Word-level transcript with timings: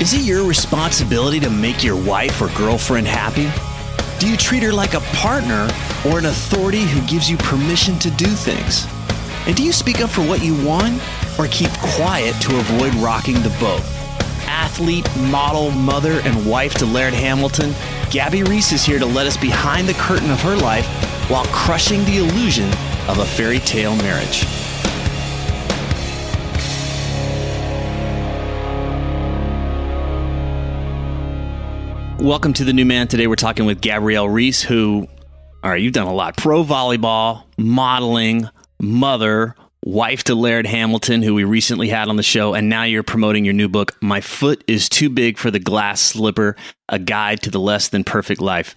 Is 0.00 0.12
it 0.12 0.22
your 0.22 0.44
responsibility 0.44 1.38
to 1.38 1.48
make 1.48 1.84
your 1.84 1.94
wife 1.96 2.42
or 2.42 2.48
girlfriend 2.58 3.06
happy? 3.06 3.48
Do 4.18 4.28
you 4.28 4.36
treat 4.36 4.62
her 4.64 4.72
like 4.72 4.94
a 4.94 5.00
partner 5.16 5.68
or 6.04 6.18
an 6.18 6.26
authority 6.26 6.82
who 6.82 7.00
gives 7.06 7.30
you 7.30 7.36
permission 7.36 7.96
to 8.00 8.10
do 8.10 8.26
things? 8.26 8.86
And 9.46 9.54
do 9.54 9.62
you 9.62 9.72
speak 9.72 10.00
up 10.00 10.10
for 10.10 10.22
what 10.22 10.42
you 10.42 10.60
want 10.66 11.00
or 11.38 11.46
keep 11.46 11.70
quiet 11.78 12.34
to 12.42 12.58
avoid 12.58 12.92
rocking 12.96 13.36
the 13.36 13.56
boat? 13.60 13.82
Athlete, 14.46 15.08
model, 15.16 15.70
mother, 15.70 16.20
and 16.24 16.44
wife 16.44 16.74
to 16.74 16.86
Laird 16.86 17.14
Hamilton, 17.14 17.72
Gabby 18.10 18.42
Reece 18.42 18.72
is 18.72 18.84
here 18.84 18.98
to 18.98 19.06
let 19.06 19.28
us 19.28 19.36
behind 19.36 19.88
the 19.88 19.94
curtain 19.94 20.30
of 20.30 20.40
her 20.42 20.56
life 20.56 20.86
while 21.30 21.44
crushing 21.46 22.04
the 22.04 22.18
illusion 22.18 22.68
of 23.08 23.18
a 23.18 23.24
fairy 23.24 23.60
tale 23.60 23.94
marriage. 23.96 24.44
Welcome 32.18 32.54
to 32.54 32.64
the 32.64 32.72
new 32.72 32.84
man. 32.86 33.08
Today 33.08 33.26
we're 33.26 33.34
talking 33.34 33.66
with 33.66 33.80
Gabrielle 33.80 34.28
Reece, 34.28 34.62
who, 34.62 35.06
all 35.62 35.70
right, 35.70 35.82
you've 35.82 35.92
done 35.92 36.06
a 36.06 36.14
lot 36.14 36.36
pro 36.36 36.64
volleyball, 36.64 37.44
modeling, 37.58 38.48
mother, 38.80 39.54
wife 39.84 40.24
to 40.24 40.34
Laird 40.34 40.66
Hamilton, 40.66 41.22
who 41.22 41.34
we 41.34 41.44
recently 41.44 41.88
had 41.88 42.08
on 42.08 42.16
the 42.16 42.22
show, 42.22 42.54
and 42.54 42.68
now 42.68 42.84
you're 42.84 43.02
promoting 43.02 43.44
your 43.44 43.52
new 43.52 43.68
book, 43.68 43.96
My 44.00 44.22
Foot 44.22 44.64
is 44.66 44.88
Too 44.88 45.10
Big 45.10 45.36
for 45.36 45.50
the 45.50 45.58
Glass 45.58 46.00
Slipper 46.00 46.56
A 46.88 46.98
Guide 46.98 47.42
to 47.42 47.50
the 47.50 47.60
Less 47.60 47.88
Than 47.88 48.04
Perfect 48.04 48.40
Life. 48.40 48.74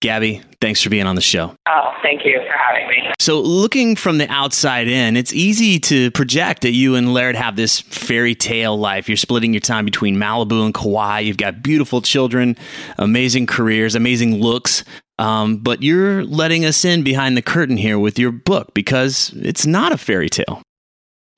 Gabby, 0.00 0.40
thanks 0.62 0.80
for 0.80 0.88
being 0.88 1.06
on 1.06 1.14
the 1.14 1.20
show. 1.20 1.54
Oh, 1.68 1.92
thank 2.02 2.24
you 2.24 2.40
for 2.46 2.56
having 2.56 2.88
me. 2.88 3.12
So, 3.20 3.40
looking 3.40 3.96
from 3.96 4.16
the 4.16 4.26
outside 4.30 4.88
in, 4.88 5.14
it's 5.14 5.32
easy 5.34 5.78
to 5.80 6.10
project 6.12 6.62
that 6.62 6.72
you 6.72 6.94
and 6.94 7.12
Laird 7.12 7.36
have 7.36 7.54
this 7.56 7.80
fairy 7.80 8.34
tale 8.34 8.78
life. 8.78 9.08
You're 9.08 9.18
splitting 9.18 9.52
your 9.52 9.60
time 9.60 9.84
between 9.84 10.16
Malibu 10.16 10.64
and 10.64 10.72
Kauai. 10.72 11.20
You've 11.20 11.36
got 11.36 11.62
beautiful 11.62 12.00
children, 12.00 12.56
amazing 12.96 13.46
careers, 13.46 13.94
amazing 13.94 14.40
looks. 14.40 14.84
Um, 15.18 15.58
but 15.58 15.82
you're 15.82 16.24
letting 16.24 16.64
us 16.64 16.82
in 16.82 17.04
behind 17.04 17.36
the 17.36 17.42
curtain 17.42 17.76
here 17.76 17.98
with 17.98 18.18
your 18.18 18.32
book 18.32 18.72
because 18.72 19.34
it's 19.36 19.66
not 19.66 19.92
a 19.92 19.98
fairy 19.98 20.30
tale. 20.30 20.62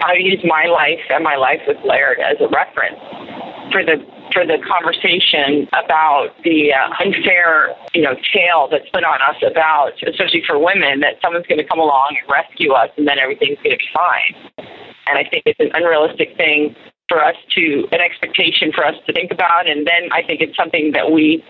I 0.04 0.14
use 0.14 0.38
my 0.44 0.66
life 0.66 1.00
and 1.10 1.24
my 1.24 1.34
life 1.34 1.60
with 1.66 1.78
Laird 1.84 2.18
as 2.20 2.36
a 2.40 2.48
reference 2.48 2.98
for 3.72 3.84
the 3.84 3.96
for 4.32 4.46
the 4.46 4.58
conversation 4.64 5.68
about 5.72 6.30
the 6.44 6.72
uh, 6.72 7.04
unfair, 7.04 7.74
you 7.94 8.02
know, 8.02 8.14
tale 8.32 8.68
that's 8.70 8.88
put 8.90 9.04
on 9.04 9.20
us 9.22 9.36
about, 9.44 9.92
especially 10.06 10.42
for 10.46 10.58
women, 10.58 11.00
that 11.00 11.20
someone's 11.22 11.46
going 11.46 11.58
to 11.60 11.68
come 11.68 11.78
along 11.78 12.16
and 12.20 12.30
rescue 12.30 12.72
us, 12.72 12.90
and 12.96 13.06
then 13.06 13.18
everything's 13.18 13.58
going 13.62 13.76
to 13.76 13.80
be 13.80 13.92
fine. 13.92 14.34
And 15.06 15.18
I 15.18 15.28
think 15.28 15.44
it's 15.46 15.60
an 15.60 15.70
unrealistic 15.74 16.36
thing 16.36 16.74
for 17.08 17.22
us 17.22 17.36
to, 17.54 17.86
an 17.92 18.00
expectation 18.00 18.72
for 18.72 18.86
us 18.86 18.94
to 19.06 19.12
think 19.12 19.30
about, 19.30 19.68
and 19.68 19.86
then 19.86 20.08
I 20.12 20.22
think 20.22 20.40
it's 20.40 20.56
something 20.56 20.92
that 20.92 21.12
we, 21.12 21.44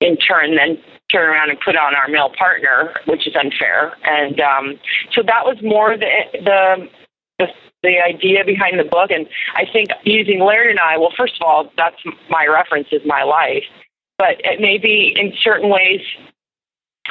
in 0.00 0.16
turn, 0.16 0.56
then 0.56 0.78
turn 1.12 1.30
around 1.30 1.50
and 1.50 1.58
put 1.60 1.76
on 1.76 1.94
our 1.94 2.08
male 2.08 2.30
partner, 2.36 2.94
which 3.06 3.26
is 3.26 3.34
unfair. 3.36 3.94
And 4.04 4.40
um, 4.40 4.80
so 5.12 5.22
that 5.22 5.44
was 5.44 5.56
more 5.62 5.96
the 5.96 6.10
the 6.42 6.88
the 7.38 7.46
the 7.82 8.00
idea 8.00 8.44
behind 8.44 8.78
the 8.78 8.84
book. 8.84 9.10
And 9.10 9.26
I 9.54 9.64
think 9.70 9.88
using 10.04 10.40
Laird 10.40 10.70
and 10.70 10.80
I, 10.80 10.96
well, 10.96 11.12
first 11.16 11.34
of 11.40 11.46
all, 11.46 11.70
that's 11.76 11.96
my 12.30 12.46
reference 12.46 12.88
is 12.92 13.02
my 13.04 13.22
life. 13.22 13.64
But 14.16 14.40
it 14.40 14.60
may 14.60 14.78
be 14.78 15.14
in 15.16 15.32
certain 15.42 15.68
ways 15.68 16.00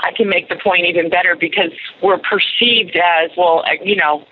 I 0.01 0.11
can 0.15 0.27
make 0.27 0.49
the 0.49 0.55
point 0.55 0.85
even 0.85 1.09
better 1.09 1.35
because 1.35 1.71
we're 2.01 2.17
perceived 2.17 2.95
as, 2.95 3.29
well, 3.37 3.63
uh, 3.65 3.83
you 3.83 3.95
know, 3.95 4.25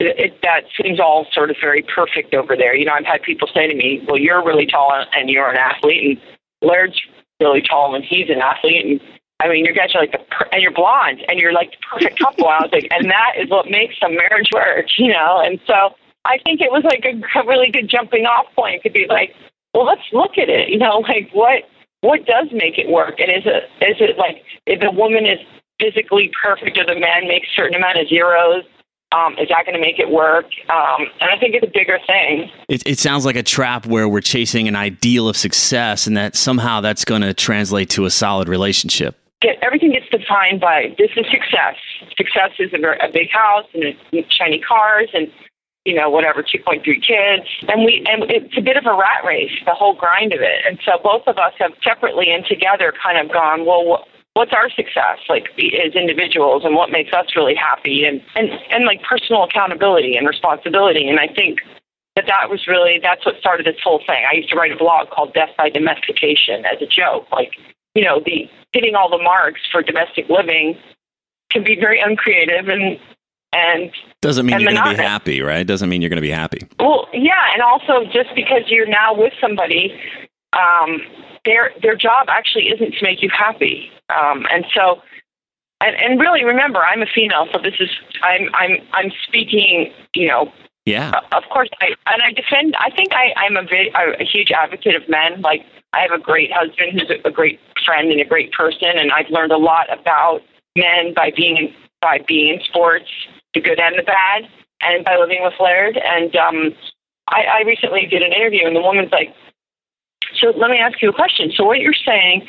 it, 0.00 0.18
it, 0.18 0.42
that 0.42 0.64
seems 0.80 0.98
all 0.98 1.26
sort 1.32 1.50
of 1.50 1.56
very 1.60 1.82
perfect 1.82 2.34
over 2.34 2.56
there. 2.56 2.74
You 2.74 2.86
know, 2.86 2.92
I've 2.92 3.04
had 3.04 3.22
people 3.22 3.48
say 3.54 3.68
to 3.68 3.74
me, 3.74 4.02
well, 4.08 4.18
you're 4.18 4.44
really 4.44 4.66
tall 4.66 5.04
and 5.12 5.30
you're 5.30 5.48
an 5.48 5.56
athlete, 5.56 6.18
and 6.60 6.68
Laird's 6.68 7.00
really 7.40 7.62
tall 7.62 7.94
and 7.94 8.04
he's 8.04 8.28
an 8.28 8.40
athlete, 8.40 8.84
and 8.84 9.00
I 9.44 9.48
mean, 9.48 9.66
you 9.66 9.74
guys 9.74 9.94
are 9.94 10.00
like 10.00 10.12
the 10.12 10.24
per- 10.30 10.48
and 10.52 10.62
you're 10.62 10.72
blonde 10.72 11.20
and 11.28 11.38
you're 11.38 11.52
like 11.52 11.72
the 11.72 11.76
perfect 11.92 12.18
couple. 12.18 12.48
I 12.48 12.62
was 12.62 12.70
like, 12.72 12.88
and 12.90 13.10
that 13.10 13.32
is 13.38 13.50
what 13.50 13.70
makes 13.70 13.94
a 14.02 14.08
marriage 14.08 14.48
work, 14.54 14.86
you 14.96 15.12
know. 15.12 15.42
And 15.44 15.60
so 15.66 15.94
I 16.24 16.38
think 16.44 16.62
it 16.62 16.72
was 16.72 16.82
like 16.84 17.04
a, 17.04 17.12
a 17.38 17.46
really 17.46 17.70
good 17.70 17.90
jumping 17.90 18.24
off 18.24 18.46
point 18.56 18.82
to 18.84 18.90
be 18.90 19.04
like, 19.06 19.34
well, 19.74 19.84
let's 19.84 20.00
look 20.14 20.38
at 20.38 20.48
it, 20.48 20.70
you 20.70 20.78
know, 20.78 21.04
like 21.08 21.28
what 21.32 21.64
what 22.00 22.24
does 22.26 22.48
make 22.52 22.78
it 22.78 22.88
work, 22.88 23.18
and 23.18 23.30
is 23.30 23.44
it 23.44 23.64
is 23.84 23.96
it 24.00 24.16
like 24.16 24.42
if 24.66 24.80
the 24.80 24.90
woman 24.90 25.26
is 25.26 25.38
physically 25.78 26.30
perfect 26.42 26.78
or 26.78 26.86
the 26.86 26.98
man 26.98 27.28
makes 27.28 27.48
certain 27.54 27.74
amount 27.74 27.98
of 27.98 28.08
zeros, 28.08 28.64
um, 29.12 29.34
is 29.38 29.48
that 29.48 29.64
going 29.66 29.74
to 29.74 29.80
make 29.80 29.98
it 29.98 30.10
work? 30.10 30.46
Um, 30.70 31.06
and 31.20 31.30
I 31.30 31.38
think 31.38 31.54
it's 31.54 31.66
a 31.66 31.70
bigger 31.72 31.98
thing. 32.06 32.50
It, 32.68 32.86
it, 32.86 32.98
sounds 32.98 33.24
like 33.24 33.36
a 33.36 33.42
trap 33.42 33.86
where 33.86 34.08
we're 34.08 34.20
chasing 34.20 34.68
an 34.68 34.76
ideal 34.76 35.28
of 35.28 35.36
success, 35.36 36.06
and 36.06 36.16
that 36.16 36.36
somehow 36.36 36.80
that's 36.80 37.04
going 37.04 37.22
to 37.22 37.34
translate 37.34 37.90
to 37.90 38.04
a 38.04 38.10
solid 38.10 38.48
relationship 38.48 39.16
get 39.44 39.60
everything 39.62 39.92
gets 39.92 40.08
defined 40.08 40.60
by 40.60 40.94
this 40.96 41.10
is 41.16 41.26
success. 41.30 41.76
Success 42.16 42.56
is 42.58 42.72
a, 42.72 42.80
a 43.04 43.12
big 43.12 43.28
house 43.30 43.68
and 43.74 43.94
shiny 44.30 44.58
cars 44.58 45.10
and 45.12 45.28
you 45.84 45.94
know 45.94 46.08
whatever 46.08 46.42
2.3 46.42 46.80
kids. 46.82 47.46
And 47.68 47.84
we 47.84 48.04
and 48.08 48.24
it's 48.30 48.56
a 48.56 48.62
bit 48.62 48.76
of 48.76 48.86
a 48.86 48.96
rat 48.96 49.20
race 49.24 49.52
the 49.66 49.74
whole 49.74 49.94
grind 49.94 50.32
of 50.32 50.40
it. 50.40 50.64
And 50.66 50.78
so 50.84 50.96
both 51.02 51.28
of 51.28 51.36
us 51.36 51.52
have 51.58 51.72
separately 51.84 52.32
and 52.32 52.44
together 52.46 52.92
kind 52.96 53.18
of 53.20 53.32
gone 53.32 53.66
well 53.66 53.84
what, 53.84 54.08
what's 54.32 54.52
our 54.52 54.70
success 54.70 55.20
like 55.28 55.52
as 55.60 55.92
individuals 55.94 56.64
and 56.64 56.74
what 56.74 56.90
makes 56.90 57.12
us 57.12 57.36
really 57.36 57.54
happy 57.54 58.04
and 58.04 58.22
and 58.34 58.48
and 58.72 58.86
like 58.86 59.02
personal 59.02 59.44
accountability 59.44 60.16
and 60.16 60.26
responsibility. 60.26 61.06
And 61.06 61.20
i 61.20 61.28
think 61.28 61.60
that 62.16 62.26
that 62.26 62.48
was 62.48 62.66
really 62.66 62.98
that's 63.02 63.26
what 63.26 63.36
started 63.38 63.66
this 63.66 63.80
whole 63.84 64.00
thing. 64.06 64.24
I 64.24 64.36
used 64.36 64.48
to 64.50 64.56
write 64.56 64.72
a 64.72 64.76
blog 64.76 65.10
called 65.10 65.34
death 65.34 65.50
by 65.58 65.68
domestication 65.68 66.64
as 66.64 66.80
a 66.80 66.86
joke. 66.86 67.26
Like 67.30 67.52
you 67.94 68.04
know, 68.04 68.20
the 68.24 68.48
hitting 68.72 68.94
all 68.94 69.08
the 69.08 69.22
marks 69.22 69.60
for 69.70 69.82
domestic 69.82 70.28
living 70.28 70.76
can 71.50 71.64
be 71.64 71.76
very 71.76 72.00
uncreative 72.00 72.68
and 72.68 72.98
and 73.52 73.92
doesn't 74.20 74.46
mean 74.46 74.54
and 74.54 74.62
you're 74.62 74.72
going 74.72 74.84
to 74.84 74.96
be 74.96 75.02
happy, 75.02 75.40
right? 75.40 75.64
Doesn't 75.66 75.88
mean 75.88 76.02
you're 76.02 76.10
going 76.10 76.16
to 76.16 76.22
be 76.22 76.30
happy. 76.30 76.66
Well, 76.80 77.06
yeah, 77.12 77.52
and 77.52 77.62
also 77.62 78.04
just 78.12 78.34
because 78.34 78.62
you're 78.66 78.88
now 78.88 79.14
with 79.16 79.32
somebody, 79.40 79.94
um, 80.52 81.00
their 81.44 81.70
their 81.80 81.94
job 81.94 82.26
actually 82.28 82.68
isn't 82.68 82.94
to 82.94 83.04
make 83.04 83.22
you 83.22 83.30
happy, 83.32 83.90
um, 84.10 84.46
and 84.50 84.64
so. 84.74 85.00
And, 85.80 85.96
and 85.96 86.18
really, 86.18 86.44
remember, 86.44 86.78
I'm 86.78 87.02
a 87.02 87.06
female, 87.12 87.46
so 87.52 87.58
this 87.58 87.74
is 87.78 87.90
I'm 88.22 88.48
I'm 88.54 88.78
I'm 88.92 89.12
speaking, 89.26 89.92
you 90.14 90.28
know, 90.28 90.50
Yeah. 90.84 91.12
Uh, 91.14 91.36
of 91.36 91.44
course, 91.50 91.70
I 91.80 91.94
and 92.06 92.22
I 92.22 92.32
defend. 92.32 92.74
I 92.78 92.90
think 92.90 93.12
I, 93.12 93.32
I'm 93.36 93.56
a, 93.56 93.62
very, 93.62 93.90
a 93.94 94.24
huge 94.24 94.50
advocate 94.50 94.94
of 94.94 95.08
men. 95.08 95.40
Like 95.40 95.64
I 95.92 96.00
have 96.00 96.12
a 96.12 96.22
great 96.22 96.50
husband 96.52 96.92
who's 96.92 97.10
a, 97.24 97.30
great 97.30 97.58
friend 97.84 98.10
and 98.10 98.20
a 98.20 98.24
great 98.24 98.52
person, 98.52 98.90
and 98.94 99.10
I've 99.10 99.30
learned 99.30 99.52
a 99.52 99.56
lot 99.56 99.86
about 99.92 100.42
men 100.76 101.14
by 101.14 101.32
being 101.34 101.56
in, 101.56 101.74
by 102.02 102.18
being 102.26 102.54
in 102.54 102.60
sports, 102.64 103.08
the 103.54 103.60
good 103.60 103.80
and 103.80 103.98
the 103.98 104.02
bad, 104.02 104.44
and 104.82 105.04
by 105.04 105.16
living 105.16 105.40
with 105.42 105.54
Laird. 105.58 105.96
And 105.96 106.36
um, 106.36 106.74
I, 107.28 107.44
I 107.44 107.60
recently 107.62 108.06
did 108.06 108.22
an 108.22 108.32
interview, 108.32 108.66
and 108.66 108.76
the 108.76 108.82
woman's 108.82 109.10
like, 109.10 109.34
"So 110.36 110.48
let 110.48 110.70
me 110.70 110.78
ask 110.78 111.00
you 111.00 111.08
a 111.08 111.14
question. 111.14 111.50
So 111.56 111.64
what 111.64 111.80
you're 111.80 111.94
saying 111.94 112.46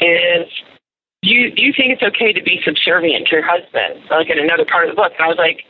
is." 0.00 0.48
You 1.22 1.54
do 1.54 1.60
you 1.60 1.74
think 1.76 1.92
it's 1.92 2.02
okay 2.02 2.32
to 2.32 2.42
be 2.42 2.62
subservient 2.64 3.26
to 3.26 3.36
your 3.36 3.44
husband? 3.44 4.08
Like 4.08 4.30
in 4.30 4.38
another 4.38 4.64
part 4.64 4.88
of 4.88 4.96
the 4.96 4.96
book, 4.96 5.12
and 5.18 5.22
I 5.22 5.28
was 5.28 5.36
like, 5.36 5.66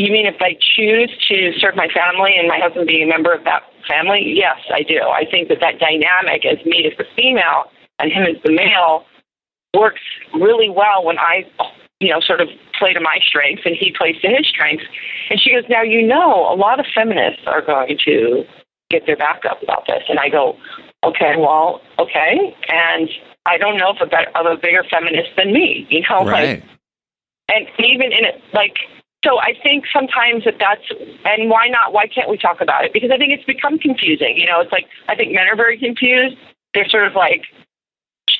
you 0.00 0.12
mean 0.12 0.26
if 0.26 0.40
I 0.40 0.56
choose 0.76 1.10
to 1.28 1.52
serve 1.58 1.76
my 1.76 1.88
family 1.88 2.34
and 2.38 2.48
my 2.48 2.58
husband 2.58 2.86
being 2.86 3.04
a 3.04 3.06
member 3.06 3.32
of 3.32 3.44
that 3.44 3.62
family? 3.88 4.22
Yes, 4.36 4.58
I 4.72 4.82
do. 4.82 5.00
I 5.00 5.24
think 5.30 5.48
that 5.48 5.60
that 5.60 5.78
dynamic 5.78 6.44
as 6.44 6.64
me 6.66 6.86
as 6.90 6.96
the 6.98 7.04
female 7.16 7.70
and 7.98 8.12
him 8.12 8.24
as 8.24 8.36
the 8.44 8.52
male 8.52 9.06
works 9.74 10.02
really 10.34 10.68
well 10.68 11.04
when 11.04 11.18
I, 11.18 11.44
you 12.00 12.10
know, 12.10 12.20
sort 12.20 12.40
of 12.40 12.48
play 12.78 12.92
to 12.92 13.00
my 13.00 13.18
strengths 13.26 13.62
and 13.64 13.74
he 13.74 13.92
plays 13.96 14.20
to 14.22 14.28
his 14.28 14.46
strengths. 14.46 14.84
And 15.30 15.40
she 15.40 15.52
goes, 15.52 15.64
now 15.68 15.82
you 15.82 16.06
know, 16.06 16.52
a 16.52 16.56
lot 16.56 16.78
of 16.78 16.86
feminists 16.94 17.42
are 17.46 17.62
going 17.62 17.98
to 18.04 18.44
get 18.90 19.06
their 19.06 19.16
back 19.16 19.44
up 19.48 19.62
about 19.62 19.86
this. 19.86 20.02
And 20.08 20.18
I 20.18 20.28
go, 20.28 20.56
okay, 21.04 21.34
well, 21.38 21.80
okay. 21.98 22.54
And 22.68 23.08
I 23.46 23.58
don't 23.58 23.78
know 23.78 23.90
of 23.90 23.96
a, 24.00 24.06
better, 24.06 24.30
of 24.34 24.46
a 24.46 24.56
bigger 24.60 24.84
feminist 24.90 25.30
than 25.36 25.52
me, 25.52 25.86
you 25.88 26.02
know, 26.08 26.24
right. 26.26 26.60
like, 26.60 26.64
and 27.48 27.66
even 27.78 28.12
in 28.12 28.24
it, 28.24 28.42
like 28.52 28.76
so 29.26 29.40
I 29.40 29.54
think 29.60 29.84
sometimes 29.92 30.44
that 30.44 30.54
that's, 30.60 30.86
and 31.24 31.50
why 31.50 31.66
not? 31.66 31.92
Why 31.92 32.06
can't 32.06 32.30
we 32.30 32.38
talk 32.38 32.60
about 32.60 32.84
it? 32.84 32.92
Because 32.92 33.10
I 33.12 33.18
think 33.18 33.32
it's 33.32 33.44
become 33.44 33.76
confusing. 33.78 34.36
You 34.36 34.46
know, 34.46 34.60
it's 34.60 34.70
like, 34.70 34.86
I 35.08 35.16
think 35.16 35.34
men 35.34 35.48
are 35.48 35.56
very 35.56 35.76
confused. 35.78 36.36
They're 36.74 36.88
sort 36.88 37.08
of 37.08 37.14
like, 37.14 37.42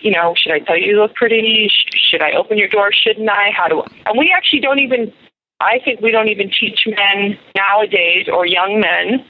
you 0.00 0.12
know, 0.12 0.34
should 0.36 0.52
I 0.52 0.60
tell 0.60 0.78
you 0.78 0.86
you 0.86 1.00
look 1.00 1.14
pretty? 1.14 1.68
Should 1.94 2.22
I 2.22 2.32
open 2.32 2.56
your 2.56 2.68
door? 2.68 2.90
Shouldn't 2.92 3.28
I? 3.28 3.50
How 3.50 3.66
do 3.66 3.82
I? 3.82 3.86
And 4.06 4.16
we 4.16 4.32
actually 4.36 4.60
don't 4.60 4.78
even, 4.78 5.12
I 5.58 5.80
think 5.84 6.00
we 6.00 6.12
don't 6.12 6.28
even 6.28 6.50
teach 6.50 6.86
men 6.86 7.36
nowadays 7.56 8.28
or 8.32 8.46
young 8.46 8.80
men 8.80 9.26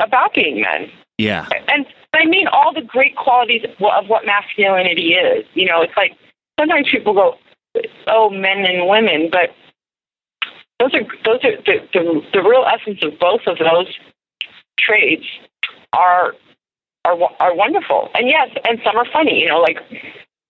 about 0.00 0.34
being 0.34 0.60
men. 0.60 0.90
Yeah. 1.18 1.48
And 1.68 1.86
I 2.14 2.26
mean 2.26 2.46
all 2.46 2.72
the 2.72 2.82
great 2.82 3.16
qualities 3.16 3.62
of 3.64 4.06
what 4.06 4.26
masculinity 4.26 5.14
is. 5.14 5.44
You 5.54 5.66
know, 5.66 5.82
it's 5.82 5.96
like 5.96 6.12
sometimes 6.60 6.86
people 6.88 7.14
go, 7.14 7.34
oh, 8.06 8.30
men 8.30 8.64
and 8.64 8.88
women, 8.88 9.28
but 9.32 9.50
those 10.80 10.94
are 10.94 11.02
those 11.24 11.44
are 11.44 11.56
the, 11.64 11.88
the 11.92 12.20
the 12.32 12.42
real 12.42 12.64
essence 12.66 12.98
of 13.02 13.18
both 13.18 13.42
of 13.46 13.58
those 13.58 13.92
traits 14.78 15.26
are 15.92 16.34
are 17.04 17.16
are 17.40 17.54
wonderful. 17.54 18.10
And 18.14 18.28
yes, 18.28 18.50
and 18.64 18.78
some 18.84 18.96
are 18.96 19.06
funny. 19.12 19.40
You 19.40 19.48
know, 19.48 19.60
like 19.60 19.78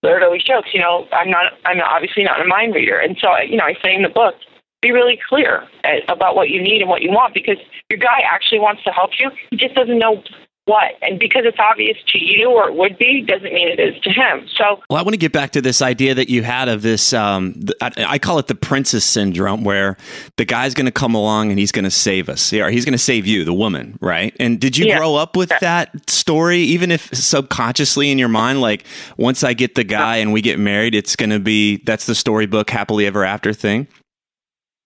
Laird 0.03 0.23
always 0.23 0.43
jokes. 0.43 0.69
You 0.73 0.81
know, 0.81 1.07
I'm 1.11 1.29
not 1.29 1.53
I'm 1.65 1.79
obviously 1.81 2.23
not 2.23 2.41
a 2.41 2.45
mind 2.45 2.75
reader, 2.75 2.99
and 2.99 3.17
so 3.19 3.29
you 3.39 3.57
know 3.57 3.65
I 3.65 3.75
say 3.83 3.95
in 3.95 4.01
the 4.01 4.09
book, 4.09 4.35
be 4.81 4.91
really 4.91 5.19
clear 5.29 5.63
eh, 5.83 5.99
about 6.07 6.35
what 6.35 6.49
you 6.49 6.61
need 6.61 6.81
and 6.81 6.89
what 6.89 7.01
you 7.01 7.11
want 7.11 7.33
because 7.33 7.57
your 7.89 7.99
guy 7.99 8.19
actually 8.29 8.59
wants 8.59 8.83
to 8.83 8.91
help 8.91 9.11
you. 9.19 9.31
He 9.49 9.57
just 9.57 9.75
doesn't 9.75 9.97
know 9.97 10.23
what. 10.67 10.95
And 11.01 11.17
because 11.17 11.43
it's 11.45 11.57
obvious 11.59 11.97
to 12.11 12.19
you 12.19 12.51
or 12.51 12.67
it 12.69 12.75
would 12.75 12.97
be, 12.97 13.21
doesn't 13.21 13.53
mean 13.53 13.69
it 13.69 13.79
is 13.79 13.99
to 14.03 14.11
him. 14.11 14.47
So, 14.55 14.81
well, 14.89 14.99
I 14.99 15.01
want 15.01 15.13
to 15.13 15.17
get 15.17 15.31
back 15.31 15.51
to 15.51 15.61
this 15.61 15.81
idea 15.81 16.13
that 16.13 16.29
you 16.29 16.43
had 16.43 16.67
of 16.67 16.81
this. 16.81 17.13
Um, 17.13 17.55
I, 17.81 17.91
I, 17.97 18.19
call 18.19 18.37
it 18.37 18.47
the 18.47 18.55
princess 18.55 19.05
syndrome, 19.05 19.63
where 19.63 19.97
the 20.35 20.45
guy's 20.45 20.73
going 20.73 20.85
to 20.85 20.91
come 20.91 21.15
along 21.15 21.49
and 21.49 21.57
he's 21.57 21.71
going 21.71 21.85
to 21.85 21.91
save 21.91 22.27
us. 22.27 22.51
Yeah, 22.51 22.69
he's 22.69 22.83
going 22.83 22.93
to 22.93 22.97
save 22.97 23.25
you, 23.25 23.45
the 23.45 23.53
woman, 23.53 23.97
right? 24.01 24.35
And 24.39 24.59
did 24.59 24.77
you 24.77 24.87
yeah. 24.87 24.97
grow 24.97 25.15
up 25.15 25.37
with 25.37 25.51
that 25.61 26.09
story, 26.09 26.59
even 26.59 26.91
if 26.91 27.09
subconsciously 27.15 28.11
in 28.11 28.17
your 28.17 28.27
mind, 28.27 28.59
like 28.59 28.85
once 29.17 29.43
I 29.43 29.53
get 29.53 29.75
the 29.75 29.85
guy 29.85 30.17
and 30.17 30.33
we 30.33 30.41
get 30.41 30.59
married, 30.59 30.93
it's 30.93 31.15
going 31.15 31.29
to 31.29 31.39
be 31.39 31.77
that's 31.77 32.05
the 32.05 32.15
storybook 32.15 32.69
happily 32.69 33.05
ever 33.05 33.23
after 33.23 33.53
thing? 33.53 33.87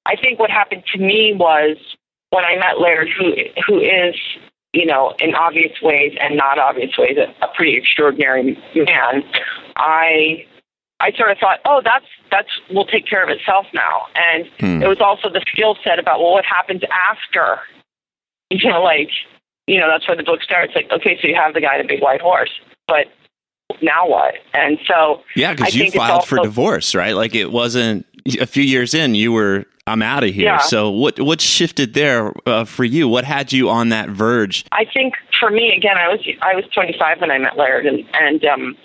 I 0.05 0.15
think 0.15 0.39
what 0.39 0.51
happened 0.51 0.83
to 0.93 0.99
me 0.99 1.33
was 1.33 1.77
when 2.29 2.43
I 2.43 2.55
met 2.55 2.79
Laird, 2.79 3.09
who 3.17 3.33
who 3.67 3.79
is 3.79 4.15
you 4.73 4.85
know, 4.85 5.13
in 5.19 5.35
obvious 5.35 5.81
ways 5.81 6.15
and 6.19 6.37
not 6.37 6.57
obvious 6.57 6.97
ways, 6.97 7.17
a, 7.17 7.45
a 7.45 7.47
pretty 7.55 7.75
extraordinary 7.75 8.57
man. 8.75 9.23
I 9.75 10.45
I 10.99 11.11
sort 11.13 11.31
of 11.31 11.37
thought, 11.39 11.59
oh, 11.65 11.81
that's 11.83 12.05
that's 12.29 12.49
will 12.69 12.85
take 12.85 13.07
care 13.07 13.23
of 13.23 13.29
itself 13.29 13.65
now. 13.73 14.05
And 14.15 14.47
hmm. 14.59 14.83
it 14.83 14.87
was 14.87 15.01
also 15.01 15.29
the 15.29 15.43
skill 15.51 15.75
set 15.83 15.99
about 15.99 16.19
well, 16.19 16.31
what 16.31 16.45
happens 16.45 16.81
after. 16.91 17.59
You 18.53 18.69
know, 18.69 18.83
like 18.83 19.07
you 19.65 19.79
know, 19.79 19.87
that's 19.87 20.05
where 20.09 20.17
the 20.17 20.23
book 20.23 20.41
starts. 20.43 20.73
Like, 20.75 20.91
okay, 20.91 21.17
so 21.21 21.25
you 21.29 21.35
have 21.35 21.53
the 21.53 21.61
guy 21.61 21.75
in 21.75 21.85
a 21.85 21.87
big 21.87 22.01
white 22.01 22.19
horse, 22.19 22.51
but 22.85 23.05
now 23.81 24.07
what? 24.09 24.35
And 24.53 24.77
so 24.85 25.23
yeah, 25.37 25.53
because 25.53 25.73
you 25.73 25.89
filed 25.89 26.11
also, 26.11 26.35
for 26.35 26.43
divorce, 26.43 26.93
right? 26.93 27.15
Like 27.15 27.33
it 27.33 27.51
wasn't 27.51 28.05
a 28.39 28.45
few 28.45 28.63
years 28.63 28.93
in, 28.93 29.15
you 29.15 29.31
were 29.31 29.65
I'm 29.87 30.01
out 30.01 30.23
of 30.23 30.33
here. 30.33 30.45
Yeah. 30.45 30.59
So 30.59 30.89
what 30.89 31.19
what 31.19 31.41
shifted 31.41 31.93
there 31.93 32.33
uh, 32.45 32.65
for 32.65 32.83
you? 32.83 33.07
What 33.07 33.25
had 33.25 33.51
you 33.51 33.69
on 33.69 33.89
that 33.89 34.09
verge? 34.09 34.65
I 34.71 34.85
think 34.85 35.15
for 35.39 35.49
me 35.49 35.73
again, 35.75 35.97
I 35.97 36.07
was 36.07 36.19
I 36.41 36.55
was 36.55 36.65
25 36.73 37.21
when 37.21 37.31
I 37.31 37.37
met 37.37 37.57
Laird, 37.57 37.85
and 37.85 38.05
and 38.13 38.45
um, 38.45 38.77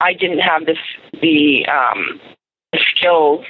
I 0.00 0.12
didn't 0.14 0.40
have 0.40 0.66
this 0.66 0.78
the 1.20 1.66
um, 1.66 2.20
skills. 2.96 3.44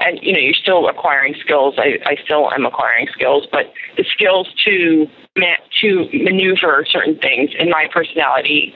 And 0.00 0.18
you 0.22 0.32
know, 0.32 0.40
you're 0.40 0.54
still 0.54 0.88
acquiring 0.88 1.34
skills. 1.40 1.74
I, 1.78 1.98
I 2.04 2.16
still 2.24 2.50
am 2.50 2.66
acquiring 2.66 3.06
skills, 3.12 3.46
but 3.50 3.72
the 3.96 4.04
skills 4.12 4.48
to 4.64 5.06
ma- 5.36 5.62
to 5.80 6.08
maneuver 6.12 6.84
certain 6.90 7.18
things 7.18 7.50
in 7.58 7.70
my 7.70 7.86
personality 7.92 8.74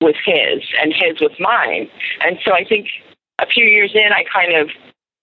with 0.00 0.16
his 0.24 0.62
and 0.80 0.92
his 0.92 1.20
with 1.20 1.38
mine. 1.38 1.88
And 2.24 2.38
so 2.44 2.52
I 2.52 2.64
think 2.64 2.88
a 3.44 3.46
few 3.46 3.64
years 3.64 3.92
in, 3.94 4.12
I 4.12 4.24
kind 4.32 4.54
of 4.54 4.68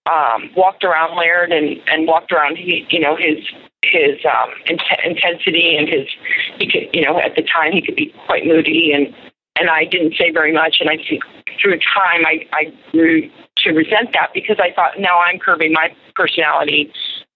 um, 0.09 0.50
walked 0.56 0.83
around 0.83 1.18
Laird 1.18 1.51
and, 1.51 1.77
and 1.88 2.07
walked 2.07 2.31
around 2.31 2.57
he 2.57 2.88
you 2.89 3.00
know 3.00 3.15
his 3.15 3.38
his 3.83 4.18
um, 4.25 4.50
in- 4.65 4.79
intensity 5.03 5.77
and 5.77 5.88
his 5.88 6.07
he 6.57 6.65
could 6.69 6.89
you 6.94 7.06
know 7.06 7.19
at 7.19 7.35
the 7.35 7.44
time 7.44 7.71
he 7.71 7.81
could 7.81 7.95
be 7.95 8.13
quite 8.25 8.45
moody 8.45 8.91
and 8.94 9.13
and 9.59 9.69
I 9.69 9.85
didn't 9.85 10.15
say 10.18 10.31
very 10.31 10.53
much. 10.53 10.77
And 10.79 10.89
I 10.89 10.97
think 10.97 11.23
through 11.62 11.77
time 11.79 12.25
I 12.25 12.47
I 12.53 12.73
grew 12.91 13.29
to 13.57 13.71
resent 13.71 14.13
that 14.13 14.29
because 14.33 14.57
I 14.59 14.74
thought 14.74 15.00
now 15.00 15.19
I'm 15.19 15.38
curbing 15.38 15.74
my 15.74 15.94
personality 16.15 16.91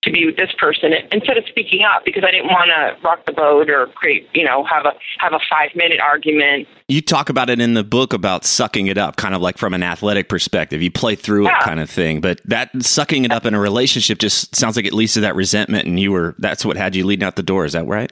to 0.05 0.11
be 0.11 0.25
with 0.25 0.37
this 0.37 0.51
person 0.57 0.93
instead 1.11 1.37
of 1.37 1.45
speaking 1.47 1.83
up 1.83 2.05
because 2.05 2.23
I 2.25 2.31
didn't 2.31 2.47
want 2.47 2.69
to 2.69 2.95
rock 3.05 3.25
the 3.25 3.33
boat 3.33 3.69
or 3.69 3.87
create, 3.87 4.29
you 4.33 4.43
know, 4.43 4.63
have 4.63 4.85
a 4.85 4.93
have 5.19 5.33
a 5.33 5.39
five 5.49 5.71
minute 5.75 5.99
argument. 5.99 6.67
You 6.87 7.01
talk 7.01 7.29
about 7.29 7.49
it 7.49 7.59
in 7.59 7.73
the 7.73 7.83
book 7.83 8.13
about 8.13 8.45
sucking 8.45 8.87
it 8.87 8.97
up, 8.97 9.17
kind 9.17 9.35
of 9.35 9.41
like 9.41 9.57
from 9.57 9.73
an 9.73 9.83
athletic 9.83 10.29
perspective. 10.29 10.81
You 10.81 10.91
play 10.91 11.15
through 11.15 11.45
yeah. 11.45 11.57
it, 11.57 11.63
kind 11.63 11.79
of 11.79 11.89
thing. 11.89 12.21
But 12.21 12.41
that 12.45 12.69
sucking 12.81 13.25
it 13.25 13.31
up 13.31 13.45
in 13.45 13.53
a 13.53 13.59
relationship 13.59 14.19
just 14.19 14.55
sounds 14.55 14.75
like 14.75 14.85
it 14.85 14.93
leads 14.93 15.13
to 15.15 15.21
that 15.21 15.35
resentment, 15.35 15.87
and 15.87 15.99
you 15.99 16.11
were 16.11 16.35
that's 16.39 16.63
what 16.63 16.77
had 16.77 16.95
you 16.95 17.05
leading 17.05 17.25
out 17.25 17.35
the 17.35 17.43
door. 17.43 17.65
Is 17.65 17.73
that 17.73 17.85
right? 17.87 18.11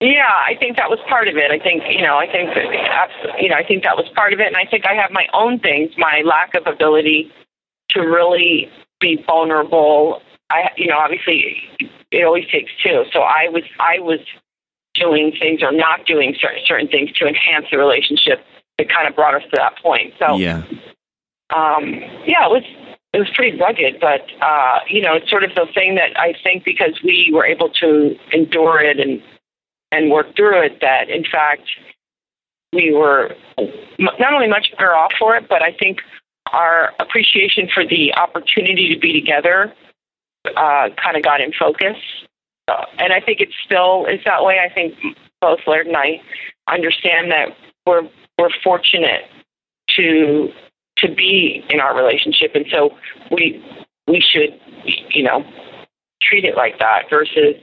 Yeah, 0.00 0.32
I 0.32 0.54
think 0.58 0.76
that 0.76 0.88
was 0.88 0.98
part 1.08 1.28
of 1.28 1.36
it. 1.36 1.50
I 1.50 1.58
think 1.58 1.82
you 1.90 2.02
know, 2.02 2.16
I 2.16 2.26
think 2.26 2.50
you 3.40 3.48
know, 3.48 3.56
I 3.56 3.64
think 3.64 3.82
that 3.82 3.96
was 3.96 4.06
part 4.14 4.32
of 4.32 4.40
it, 4.40 4.46
and 4.46 4.56
I 4.56 4.64
think 4.64 4.86
I 4.86 4.94
have 4.94 5.10
my 5.10 5.26
own 5.32 5.58
things, 5.58 5.92
my 5.98 6.22
lack 6.24 6.54
of 6.54 6.66
ability 6.66 7.30
to 7.90 8.00
really 8.00 8.70
be 9.00 9.22
vulnerable 9.26 10.22
I, 10.50 10.70
you 10.76 10.86
know, 10.86 10.98
obviously 10.98 11.56
it 12.10 12.24
always 12.24 12.46
takes 12.50 12.70
two. 12.84 13.04
So 13.12 13.20
I 13.20 13.48
was, 13.48 13.62
I 13.78 13.98
was 14.00 14.20
doing 14.94 15.32
things 15.38 15.62
or 15.62 15.72
not 15.72 16.06
doing 16.06 16.34
certain, 16.38 16.62
certain 16.66 16.88
things 16.88 17.12
to 17.12 17.26
enhance 17.26 17.66
the 17.70 17.78
relationship 17.78 18.44
that 18.78 18.88
kind 18.88 19.08
of 19.08 19.14
brought 19.14 19.34
us 19.34 19.42
to 19.42 19.56
that 19.56 19.78
point. 19.82 20.14
So, 20.18 20.36
yeah, 20.36 20.64
um, 21.54 21.94
yeah, 22.26 22.46
it 22.46 22.50
was, 22.50 22.64
it 23.12 23.18
was 23.18 23.28
pretty 23.34 23.58
rugged, 23.58 23.98
but, 24.00 24.26
uh, 24.40 24.80
you 24.88 25.02
know, 25.02 25.14
it's 25.14 25.28
sort 25.28 25.42
of 25.42 25.50
the 25.54 25.66
thing 25.74 25.96
that 25.96 26.18
I 26.18 26.34
think 26.44 26.64
because 26.64 27.00
we 27.02 27.30
were 27.32 27.44
able 27.44 27.68
to 27.80 28.16
endure 28.32 28.80
it 28.80 29.00
and, 29.00 29.22
and 29.90 30.10
work 30.10 30.36
through 30.36 30.64
it, 30.64 30.80
that 30.80 31.10
in 31.10 31.24
fact, 31.24 31.62
we 32.72 32.92
were 32.92 33.34
not 33.98 34.32
only 34.32 34.46
much 34.46 34.70
better 34.76 34.94
off 34.94 35.12
for 35.18 35.34
it, 35.36 35.48
but 35.48 35.62
I 35.62 35.72
think 35.72 35.98
our 36.52 36.92
appreciation 37.00 37.68
for 37.72 37.84
the 37.84 38.14
opportunity 38.14 38.94
to 38.94 39.00
be 39.00 39.12
together 39.12 39.74
uh, 40.46 40.88
kind 41.02 41.16
of 41.16 41.22
got 41.22 41.40
in 41.40 41.52
focus. 41.52 41.96
Uh, 42.68 42.84
and 42.98 43.12
I 43.12 43.20
think 43.20 43.40
it 43.40 43.48
still 43.64 44.06
is 44.06 44.20
that 44.24 44.44
way. 44.44 44.58
I 44.58 44.72
think 44.72 44.94
both 45.40 45.60
Laird 45.66 45.86
and 45.86 45.96
I 45.96 46.20
understand 46.68 47.30
that 47.32 47.48
we're 47.86 48.08
we're 48.38 48.50
fortunate 48.62 49.24
to 49.96 50.48
to 50.98 51.14
be 51.14 51.64
in 51.70 51.80
our 51.80 51.96
relationship, 51.96 52.52
and 52.54 52.66
so 52.70 52.96
we 53.30 53.64
we 54.06 54.20
should 54.20 54.58
you 55.10 55.22
know 55.22 55.44
treat 56.22 56.44
it 56.44 56.56
like 56.56 56.78
that 56.78 57.04
versus 57.10 57.56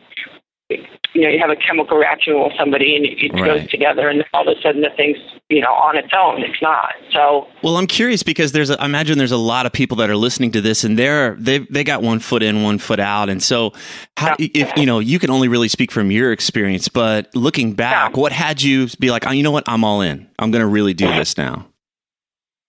you 0.69 1.21
know, 1.21 1.29
you 1.29 1.39
have 1.39 1.49
a 1.49 1.55
chemical 1.55 1.97
reaction 1.97 2.37
with 2.43 2.51
somebody 2.57 2.95
and 2.95 3.05
it, 3.05 3.17
it 3.23 3.31
Right. 3.33 3.61
goes 3.61 3.69
together, 3.69 4.09
and 4.09 4.23
all 4.33 4.47
of 4.47 4.57
a 4.57 4.61
sudden 4.61 4.81
the 4.81 4.89
thing's, 4.97 5.17
you 5.49 5.61
know, 5.61 5.71
on 5.71 5.95
its 5.97 6.09
own. 6.15 6.41
It's 6.43 6.61
not. 6.61 6.93
So, 7.11 7.47
Well, 7.63 7.77
I'm 7.77 7.87
curious 7.87 8.21
because 8.23 8.51
there's, 8.51 8.69
a, 8.69 8.79
I 8.81 8.85
imagine 8.85 9.17
there's 9.17 9.31
a 9.31 9.37
lot 9.37 9.65
of 9.65 9.71
people 9.71 9.95
that 9.97 10.09
are 10.09 10.17
listening 10.17 10.51
to 10.51 10.61
this, 10.61 10.83
and 10.83 10.99
they're 10.99 11.35
they 11.39 11.59
they 11.59 11.83
got 11.83 12.01
one 12.01 12.19
foot 12.19 12.43
in, 12.43 12.63
one 12.63 12.77
foot 12.79 12.99
out, 12.99 13.29
and 13.29 13.41
so 13.41 13.71
how 14.17 14.35
if 14.39 14.75
you 14.77 14.85
know 14.85 14.99
you 14.99 15.19
can 15.19 15.29
only 15.29 15.47
really 15.47 15.69
speak 15.69 15.91
from 15.91 16.11
your 16.11 16.31
experience, 16.33 16.89
but 16.89 17.33
looking 17.33 17.73
back, 17.73 18.11
Yeah. 18.13 18.19
what 18.19 18.31
had 18.33 18.61
you 18.61 18.87
be 18.99 19.09
like? 19.09 19.25
Oh, 19.25 19.31
you 19.31 19.43
know 19.43 19.51
what? 19.51 19.63
I'm 19.67 19.83
all 19.85 20.01
in. 20.01 20.27
I'm 20.39 20.51
going 20.51 20.61
to 20.61 20.67
really 20.67 20.93
do 20.93 21.07
this 21.07 21.37
now. 21.37 21.65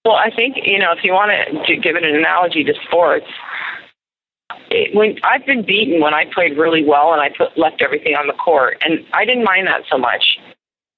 well, 0.04 0.16
I 0.16 0.30
think 0.30 0.56
you 0.64 0.78
know, 0.78 0.92
if 0.92 1.02
you 1.04 1.12
want 1.12 1.32
to 1.66 1.76
give 1.76 1.96
it 1.96 2.04
an 2.04 2.14
analogy 2.14 2.62
to 2.64 2.74
sports, 2.86 3.26
it, 4.70 4.94
when 4.94 5.16
I've 5.22 5.44
been 5.46 5.64
beaten 5.64 6.00
when 6.00 6.14
I 6.14 6.24
played 6.32 6.56
really 6.56 6.84
well 6.84 7.12
and 7.12 7.20
I 7.20 7.30
put 7.30 7.56
left 7.56 7.82
everything 7.82 8.14
on 8.14 8.26
the 8.26 8.32
court, 8.34 8.78
and 8.82 9.04
I 9.12 9.24
didn't 9.24 9.44
mind 9.44 9.66
that 9.66 9.82
so 9.90 9.98
much. 9.98 10.38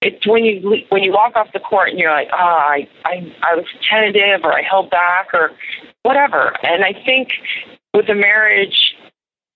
It's 0.02 0.26
when 0.26 0.44
you 0.44 0.60
le- 0.68 0.86
when 0.88 1.02
you 1.02 1.12
walk 1.12 1.36
off 1.36 1.52
the 1.52 1.60
court 1.60 1.90
and 1.90 1.98
you're 1.98 2.12
like, 2.12 2.28
oh, 2.32 2.36
I 2.36 2.88
I 3.04 3.34
I 3.42 3.54
was 3.54 3.66
tentative 3.88 4.44
or 4.44 4.52
I 4.52 4.62
held 4.62 4.90
back 4.90 5.28
or 5.34 5.52
whatever. 6.02 6.56
And 6.64 6.84
I 6.84 6.92
think 7.04 7.30
with 7.94 8.08
a 8.08 8.14
marriage, 8.14 8.96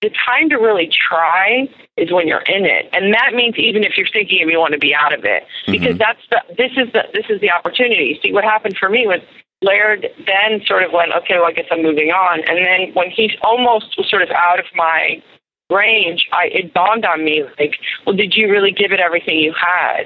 the 0.01 0.11
time 0.25 0.49
to 0.49 0.57
really 0.57 0.87
try 1.09 1.67
is 1.97 2.11
when 2.11 2.27
you're 2.27 2.41
in 2.41 2.65
it, 2.65 2.89
and 2.93 3.13
that 3.13 3.33
means 3.33 3.55
even 3.57 3.83
if 3.83 3.97
you're 3.97 4.09
thinking 4.11 4.39
if 4.39 4.49
you 4.49 4.59
want 4.59 4.73
to 4.73 4.79
be 4.79 4.93
out 4.93 5.13
of 5.13 5.25
it, 5.25 5.43
because 5.65 5.95
mm-hmm. 5.95 5.97
that's 5.97 6.21
the 6.29 6.41
this 6.55 6.71
is 6.77 6.91
the 6.93 7.03
this 7.13 7.25
is 7.29 7.41
the 7.41 7.51
opportunity. 7.51 8.19
See 8.21 8.31
what 8.31 8.43
happened 8.43 8.77
for 8.77 8.89
me 8.89 9.07
was 9.07 9.21
Laird 9.65 10.07
then 10.25 10.61
sort 10.65 10.83
of 10.83 10.91
went, 10.93 11.11
okay, 11.11 11.35
well 11.35 11.47
I 11.47 11.51
guess 11.51 11.65
I'm 11.71 11.81
moving 11.81 12.09
on, 12.09 12.39
and 12.47 12.65
then 12.65 12.93
when 12.93 13.09
he 13.09 13.31
almost 13.41 13.97
was 13.97 14.09
sort 14.09 14.21
of 14.21 14.29
out 14.31 14.59
of 14.59 14.65
my 14.75 15.21
range, 15.69 16.27
I 16.31 16.45
it 16.53 16.73
dawned 16.73 17.05
on 17.05 17.25
me 17.25 17.43
like, 17.59 17.75
well, 18.05 18.15
did 18.15 18.35
you 18.35 18.49
really 18.49 18.71
give 18.71 18.91
it 18.91 18.99
everything 18.99 19.39
you 19.39 19.53
had? 19.53 20.05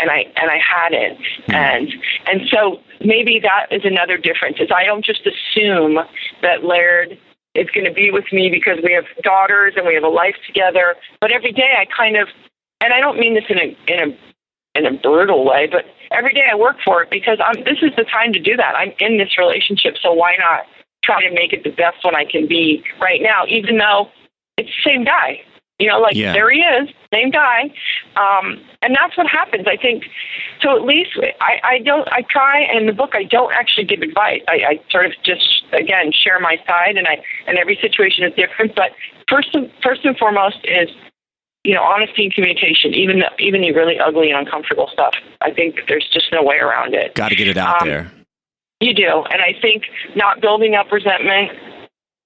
and 0.00 0.10
I 0.10 0.26
and 0.36 0.50
I 0.50 0.58
hadn't. 0.58 1.18
Hmm. 1.46 1.52
And 1.52 1.94
and 2.26 2.40
so 2.48 2.80
maybe 3.04 3.40
that 3.40 3.66
is 3.70 3.84
another 3.84 4.16
difference. 4.16 4.58
Is 4.60 4.70
I 4.74 4.84
don't 4.84 5.04
just 5.04 5.26
assume 5.26 5.98
that 6.42 6.64
Laird 6.64 7.18
is 7.54 7.68
going 7.70 7.86
to 7.86 7.92
be 7.92 8.10
with 8.10 8.26
me 8.32 8.50
because 8.50 8.78
we 8.84 8.92
have 8.92 9.04
daughters 9.22 9.74
and 9.76 9.86
we 9.86 9.94
have 9.94 10.04
a 10.04 10.08
life 10.08 10.36
together. 10.46 10.94
But 11.20 11.32
every 11.32 11.52
day 11.52 11.74
I 11.78 11.86
kind 11.86 12.16
of, 12.16 12.28
and 12.80 12.92
I 12.92 13.00
don't 13.00 13.18
mean 13.18 13.34
this 13.34 13.44
in 13.48 13.58
a 13.58 13.76
in 13.92 14.10
a 14.10 14.78
in 14.78 14.86
a 14.86 14.98
brutal 14.98 15.44
way, 15.44 15.66
but 15.70 15.84
every 16.10 16.34
day 16.34 16.44
I 16.50 16.54
work 16.54 16.76
for 16.84 17.02
it 17.02 17.10
because 17.10 17.38
I'm. 17.44 17.64
This 17.64 17.78
is 17.82 17.92
the 17.96 18.04
time 18.04 18.32
to 18.32 18.40
do 18.40 18.56
that. 18.56 18.74
I'm 18.76 18.92
in 18.98 19.18
this 19.18 19.38
relationship, 19.38 19.96
so 20.00 20.12
why 20.12 20.36
not 20.38 20.66
try 21.04 21.22
to 21.26 21.34
make 21.34 21.52
it 21.52 21.64
the 21.64 21.70
best 21.70 22.04
one 22.04 22.14
I 22.14 22.24
can 22.24 22.46
be 22.46 22.82
right 23.00 23.20
now, 23.22 23.44
even 23.48 23.78
though 23.78 24.10
it's 24.56 24.68
the 24.68 24.90
same 24.90 25.04
guy. 25.04 25.40
You 25.78 25.88
know, 25.88 26.00
like 26.00 26.16
Yeah. 26.16 26.32
there 26.32 26.50
he 26.50 26.58
is, 26.58 26.88
same 27.14 27.30
guy, 27.30 27.70
um, 28.16 28.60
and 28.82 28.96
that's 29.00 29.16
what 29.16 29.28
happens. 29.28 29.68
I 29.68 29.76
think. 29.76 30.04
So 30.60 30.74
at 30.74 30.82
least 30.82 31.10
I, 31.40 31.60
I 31.62 31.78
don't. 31.78 32.08
I 32.10 32.22
try, 32.28 32.60
and 32.62 32.80
in 32.80 32.86
the 32.86 32.92
book 32.92 33.12
I 33.14 33.22
don't 33.22 33.52
actually 33.52 33.84
give 33.84 34.02
advice. 34.02 34.42
I, 34.48 34.54
I 34.54 34.80
sort 34.90 35.06
of 35.06 35.12
just 35.22 35.62
again 35.72 36.10
share 36.10 36.40
my 36.40 36.56
side, 36.66 36.96
and 36.96 37.06
I 37.06 37.22
and 37.46 37.58
every 37.58 37.78
situation 37.80 38.24
is 38.24 38.34
different. 38.34 38.74
But 38.74 38.90
first, 39.28 39.54
and, 39.54 39.70
first 39.80 40.04
and 40.04 40.18
foremost 40.18 40.58
is 40.64 40.88
you 41.64 41.74
know 41.74 41.82
honesty 41.82 42.24
and 42.24 42.34
communication. 42.34 42.94
Even 42.94 43.20
the, 43.20 43.30
even 43.38 43.60
the 43.60 43.72
really 43.72 43.98
ugly 43.98 44.30
and 44.30 44.38
uncomfortable 44.38 44.88
stuff. 44.92 45.14
I 45.40 45.50
think 45.50 45.80
there's 45.88 46.08
just 46.12 46.32
no 46.32 46.42
way 46.42 46.56
around 46.56 46.94
it. 46.94 47.14
Got 47.14 47.30
to 47.30 47.36
get 47.36 47.48
it 47.48 47.56
out 47.56 47.82
Um, 47.82 47.88
there. 47.88 48.12
You 48.80 48.94
do. 48.94 49.24
And 49.30 49.42
I 49.42 49.54
think 49.60 49.84
not 50.14 50.40
building 50.40 50.74
up 50.74 50.90
resentment. 50.92 51.50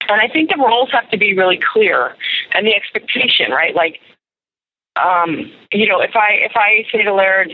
And 0.09 0.21
I 0.21 0.29
think 0.29 0.51
the 0.51 0.59
roles 0.59 0.91
have 0.93 1.09
to 1.11 1.17
be 1.17 1.35
really 1.35 1.59
clear 1.73 2.15
and 2.53 2.67
the 2.67 2.75
expectation, 2.75 3.51
right? 3.51 3.75
Like, 3.75 4.01
um, 4.97 5.51
you 5.73 5.89
know, 5.89 6.01
if 6.01 6.15
I 6.15 6.33
if 6.33 6.53
I 6.55 6.85
say 6.93 7.03
to 7.03 7.15
Laird, 7.15 7.51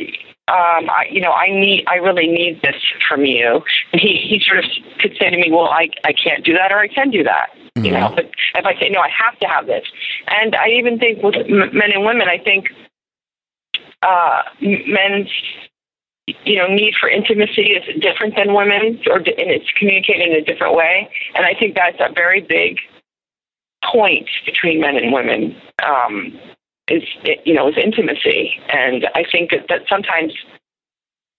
um, 0.49 0.91
I, 0.91 1.07
you 1.11 1.21
know, 1.21 1.33
I 1.33 1.49
need, 1.49 1.85
I 1.87 1.97
really 1.97 2.27
need 2.27 2.61
this 2.63 2.77
from 3.09 3.25
you, 3.25 3.63
and 3.93 4.01
he 4.01 4.17
he 4.17 4.43
sort 4.45 4.65
of 4.65 4.71
could 4.99 5.17
say 5.21 5.31
to 5.31 5.37
me, 5.37 5.51
well, 5.51 5.69
I 5.69 5.89
I 6.05 6.13
can't 6.13 6.45
do 6.45 6.53
that, 6.55 6.73
or 6.73 6.79
I 6.79 6.89
can 6.89 7.11
do 7.11 7.23
that, 7.25 7.51
you 7.77 7.93
know. 7.93 8.13
But 8.15 8.31
if 8.55 8.67
I 8.67 8.75
say 8.81 8.89
no, 8.89 9.01
I 9.01 9.11
have 9.11 9.39
to 9.39 9.47
have 9.47 9.67
this, 9.67 9.87
and 10.27 10.57
I 10.57 10.69
even 10.71 10.99
think 10.99 11.23
with 11.23 11.37
m- 11.37 11.77
men 11.77 11.93
and 11.95 12.05
women, 12.05 12.29
I 12.29 12.39
think 12.39 12.71
uh, 14.03 14.43
men's 14.61 15.29
you 16.45 16.57
know 16.57 16.67
need 16.67 16.95
for 16.99 17.09
intimacy 17.09 17.73
is 17.73 18.03
different 18.03 18.35
than 18.37 18.53
women's, 18.53 19.07
or 19.07 19.19
and 19.19 19.27
it's 19.29 19.71
communicated 19.79 20.29
in 20.29 20.35
a 20.35 20.43
different 20.43 20.75
way. 20.75 21.09
And 21.37 21.47
I 21.47 21.55
think 21.55 21.77
that's 21.77 21.99
a 22.01 22.13
very 22.13 22.41
big 22.41 22.79
point 23.85 24.29
between 24.45 24.81
men 24.81 24.97
and 24.97 25.13
women. 25.13 25.57
Um, 25.85 26.39
is 26.89 27.03
you 27.45 27.55
know 27.55 27.69
is 27.69 27.77
intimacy, 27.83 28.59
and 28.69 29.07
I 29.15 29.25
think 29.31 29.51
that, 29.51 29.67
that 29.69 29.83
sometimes 29.89 30.33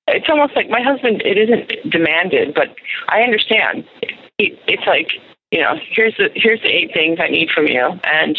it's 0.08 0.30
almost 0.30 0.56
like 0.56 0.70
my 0.70 0.82
husband. 0.82 1.22
It 1.24 1.38
isn't 1.38 1.92
demanded, 1.92 2.54
but 2.54 2.76
I 3.10 3.22
understand. 3.22 3.86
It, 4.38 4.60
it's 4.68 4.86
like 4.88 5.10
you 5.52 5.62
know, 5.62 5.76
here's 5.92 6.16
the 6.18 6.30
here's 6.36 6.62
the 6.62 6.70
eight 6.70 6.92
things 6.94 7.20
I 7.22 7.30
need 7.30 7.50
from 7.50 7.68
you, 7.68 8.00
and 8.04 8.38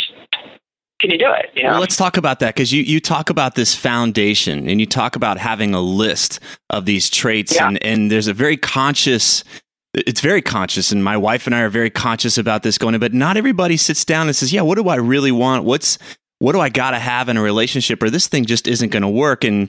can 1.00 1.10
you 1.10 1.18
do 1.18 1.30
it? 1.32 1.50
You 1.54 1.64
know. 1.64 1.70
Well, 1.70 1.80
let's 1.80 1.96
talk 1.96 2.16
about 2.16 2.40
that 2.40 2.54
because 2.54 2.72
you, 2.72 2.82
you 2.82 3.00
talk 3.00 3.30
about 3.30 3.54
this 3.54 3.74
foundation 3.74 4.68
and 4.68 4.80
you 4.80 4.86
talk 4.86 5.16
about 5.16 5.38
having 5.38 5.74
a 5.74 5.80
list 5.80 6.40
of 6.68 6.84
these 6.84 7.08
traits 7.08 7.54
Yeah. 7.54 7.68
and, 7.68 7.82
and 7.82 8.10
there's 8.10 8.28
a 8.28 8.34
very 8.34 8.56
conscious 8.56 9.44
it's 9.92 10.20
very 10.20 10.40
conscious 10.42 10.92
and 10.92 11.02
my 11.02 11.16
wife 11.16 11.46
and 11.46 11.54
I 11.54 11.62
are 11.62 11.68
very 11.68 11.90
conscious 11.90 12.38
about 12.38 12.62
this 12.62 12.78
going 12.78 12.94
in, 12.94 13.00
but 13.00 13.12
not 13.12 13.36
everybody 13.36 13.76
sits 13.76 14.04
down 14.04 14.28
and 14.28 14.36
says, 14.36 14.52
Yeah, 14.52 14.60
what 14.62 14.76
do 14.76 14.88
I 14.88 14.96
really 14.96 15.32
want? 15.32 15.64
What's 15.64 15.98
what 16.40 16.52
do 16.52 16.60
I 16.60 16.68
gotta 16.68 16.98
have 16.98 17.28
in 17.28 17.36
a 17.36 17.42
relationship 17.42 18.02
or 18.02 18.10
this 18.10 18.26
thing 18.26 18.44
just 18.44 18.66
isn't 18.66 18.88
gonna 18.90 19.08
work 19.10 19.44
and 19.44 19.68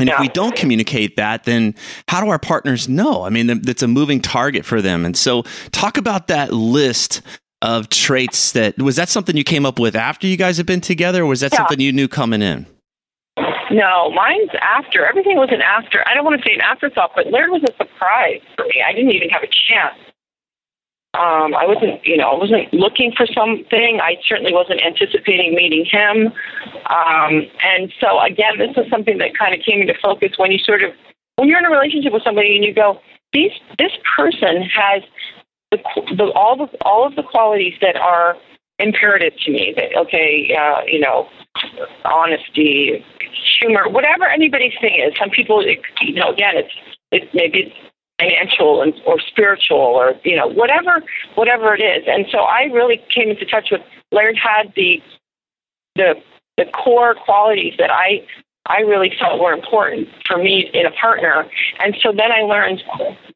and 0.00 0.08
if 0.08 0.18
we 0.20 0.28
don't 0.28 0.56
communicate 0.56 1.16
that, 1.16 1.44
then 1.44 1.74
how 2.08 2.22
do 2.22 2.30
our 2.30 2.38
partners 2.38 2.88
know? 2.88 3.24
I 3.24 3.28
mean, 3.28 3.48
th- 3.48 3.58
that's 3.60 3.82
a 3.82 3.86
moving 3.88 4.22
target 4.22 4.64
for 4.64 4.80
them. 4.80 5.04
And 5.04 5.14
so, 5.14 5.42
talk 5.70 5.98
about 5.98 6.28
that 6.28 6.50
list 6.50 7.20
of 7.60 7.90
traits 7.90 8.52
that 8.52 8.78
was 8.80 8.96
that 8.96 9.10
something 9.10 9.36
you 9.36 9.44
came 9.44 9.66
up 9.66 9.78
with 9.78 9.94
after 9.94 10.26
you 10.26 10.38
guys 10.38 10.56
had 10.56 10.64
been 10.64 10.80
together, 10.80 11.24
or 11.24 11.26
was 11.26 11.40
that 11.40 11.52
Yeah. 11.52 11.58
something 11.58 11.78
you 11.78 11.92
knew 11.92 12.08
coming 12.08 12.40
in? 12.40 12.64
No, 13.70 14.10
mine's 14.12 14.50
after. 14.62 15.04
Everything 15.06 15.36
was 15.36 15.50
an 15.52 15.60
after. 15.60 16.02
I 16.08 16.14
don't 16.14 16.24
want 16.24 16.40
to 16.42 16.48
say 16.48 16.54
an 16.54 16.62
afterthought, 16.62 17.12
but 17.14 17.26
Laird 17.30 17.50
was 17.50 17.62
a 17.62 17.72
surprise 17.76 18.40
for 18.56 18.64
me. 18.64 18.82
I 18.86 18.92
didn't 18.94 19.12
even 19.12 19.28
have 19.28 19.42
a 19.42 19.46
chance. 19.68 19.98
Um, 21.14 21.54
I 21.54 21.66
wasn't, 21.66 22.00
you 22.06 22.16
know, 22.16 22.30
I 22.30 22.38
wasn't 22.38 22.72
looking 22.72 23.12
for 23.14 23.26
something. 23.26 24.00
I 24.02 24.16
certainly 24.26 24.52
wasn't 24.52 24.80
anticipating 24.82 25.54
meeting 25.54 25.84
him. 25.84 26.32
Um, 26.88 27.42
and 27.62 27.92
so 28.00 28.18
again, 28.20 28.56
this 28.56 28.70
is 28.78 28.90
something 28.90 29.18
that 29.18 29.36
kind 29.36 29.54
of 29.54 29.60
came 29.60 29.82
into 29.82 29.92
focus 30.02 30.32
when 30.38 30.52
you 30.52 30.58
sort 30.58 30.82
of 30.82 30.92
when 31.36 31.48
you're 31.48 31.58
in 31.58 31.66
a 31.66 31.70
relationship 31.70 32.14
with 32.14 32.22
somebody 32.24 32.56
and 32.56 32.64
you 32.64 32.72
go, 32.72 32.98
these 33.34 33.52
this 33.78 33.92
person 34.16 34.62
has 34.62 35.02
the, 35.70 35.78
the 36.16 36.32
all 36.34 36.56
the 36.56 36.68
all 36.80 37.06
of 37.06 37.14
the 37.14 37.22
qualities 37.22 37.74
that 37.82 37.96
are 37.96 38.36
imperative 38.78 39.34
to 39.44 39.50
me. 39.50 39.74
That 39.76 39.94
okay, 39.98 40.56
uh, 40.58 40.80
you 40.86 41.00
know, 41.00 41.28
honesty, 42.04 43.04
humor, 43.60 43.88
whatever 43.88 44.24
anybody's 44.24 44.74
thing 44.80 45.02
is. 45.06 45.12
Some 45.18 45.30
people, 45.30 45.62
you 45.64 46.14
know, 46.14 46.32
again, 46.32 46.54
it's 46.56 46.72
it 47.10 47.28
maybe 47.34 47.68
it's 47.68 47.91
financial 48.22 48.82
and 48.82 48.94
or 49.06 49.18
spiritual 49.20 49.78
or 49.78 50.14
you 50.24 50.36
know 50.36 50.48
whatever 50.48 51.02
whatever 51.34 51.74
it 51.74 51.80
is. 51.80 52.04
And 52.06 52.26
so 52.30 52.38
I 52.38 52.64
really 52.64 53.00
came 53.14 53.30
into 53.30 53.44
touch 53.46 53.68
with 53.70 53.80
Laird 54.10 54.36
had 54.36 54.72
the 54.76 55.02
the 55.96 56.14
the 56.56 56.64
core 56.66 57.14
qualities 57.14 57.74
that 57.78 57.90
I 57.90 58.26
I 58.66 58.80
really 58.80 59.12
felt 59.18 59.40
were 59.40 59.52
important 59.52 60.08
for 60.26 60.38
me 60.38 60.70
in 60.72 60.86
a 60.86 60.92
partner. 60.92 61.44
And 61.80 61.96
so 62.00 62.12
then 62.12 62.30
I 62.30 62.42
learned 62.42 62.82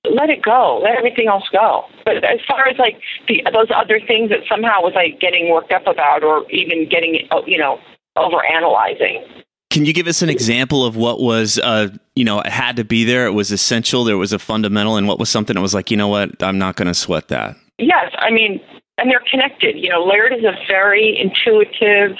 let 0.04 0.30
it 0.30 0.42
go, 0.42 0.80
let 0.82 0.96
everything 0.96 1.26
else 1.26 1.48
go. 1.52 1.84
But 2.04 2.22
as 2.22 2.38
far 2.46 2.68
as 2.68 2.78
like 2.78 3.00
the 3.28 3.42
those 3.52 3.68
other 3.74 4.00
things 4.00 4.30
that 4.30 4.40
somehow 4.48 4.82
was 4.82 4.92
like 4.94 5.20
getting 5.20 5.50
worked 5.50 5.72
up 5.72 5.86
about 5.86 6.22
or 6.22 6.48
even 6.50 6.88
getting 6.88 7.28
you 7.46 7.58
know 7.58 7.80
over 8.16 8.44
analyzing. 8.44 9.24
Can 9.70 9.84
you 9.84 9.92
give 9.92 10.06
us 10.06 10.22
an 10.22 10.30
example 10.30 10.86
of 10.86 10.96
what 10.96 11.20
was, 11.20 11.58
uh, 11.58 11.88
you 12.16 12.24
know, 12.24 12.40
it 12.40 12.50
had 12.50 12.76
to 12.76 12.84
be 12.84 13.04
there? 13.04 13.26
It 13.26 13.32
was 13.32 13.52
essential. 13.52 14.02
There 14.02 14.16
was 14.16 14.32
a 14.32 14.38
fundamental, 14.38 14.96
and 14.96 15.06
what 15.06 15.18
was 15.18 15.28
something 15.28 15.54
that 15.54 15.60
was 15.60 15.74
like, 15.74 15.90
you 15.90 15.96
know 15.96 16.08
what, 16.08 16.42
I'm 16.42 16.58
not 16.58 16.76
going 16.76 16.88
to 16.88 16.94
sweat 16.94 17.28
that. 17.28 17.56
Yes, 17.78 18.10
I 18.18 18.30
mean, 18.30 18.60
and 18.98 19.10
they're 19.10 19.22
connected. 19.30 19.76
You 19.76 19.90
know, 19.90 20.02
Laird 20.02 20.32
is 20.32 20.42
a 20.42 20.54
very 20.66 21.18
intuitive 21.20 22.16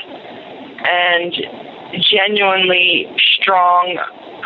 and 0.84 1.34
genuinely 2.12 3.06
strong 3.40 3.98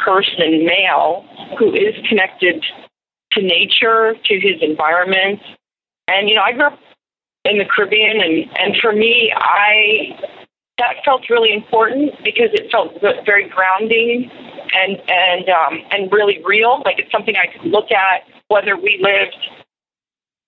person, 0.04 0.64
male, 0.64 1.26
who 1.58 1.74
is 1.74 1.94
connected 2.08 2.64
to 3.32 3.42
nature, 3.42 4.14
to 4.24 4.34
his 4.40 4.62
environment. 4.62 5.40
And, 6.06 6.28
you 6.28 6.36
know, 6.36 6.42
I 6.42 6.52
grew 6.52 6.66
up 6.66 6.78
in 7.44 7.58
the 7.58 7.64
Caribbean, 7.64 8.20
and, 8.20 8.50
and 8.56 8.76
for 8.80 8.92
me, 8.92 9.32
I 9.34 10.16
that 10.78 11.04
felt 11.04 11.28
really 11.28 11.52
important 11.52 12.12
because 12.24 12.48
it 12.54 12.70
felt 12.70 12.94
very 13.26 13.48
grounding 13.50 14.30
and 14.72 15.00
and 15.08 15.48
um, 15.48 15.78
and 15.90 16.12
really 16.12 16.42
real. 16.44 16.82
Like 16.84 16.98
it's 16.98 17.10
something 17.12 17.34
I 17.36 17.46
could 17.46 17.70
look 17.70 17.90
at, 17.90 18.22
whether 18.48 18.76
we 18.76 18.98
lived 19.02 19.36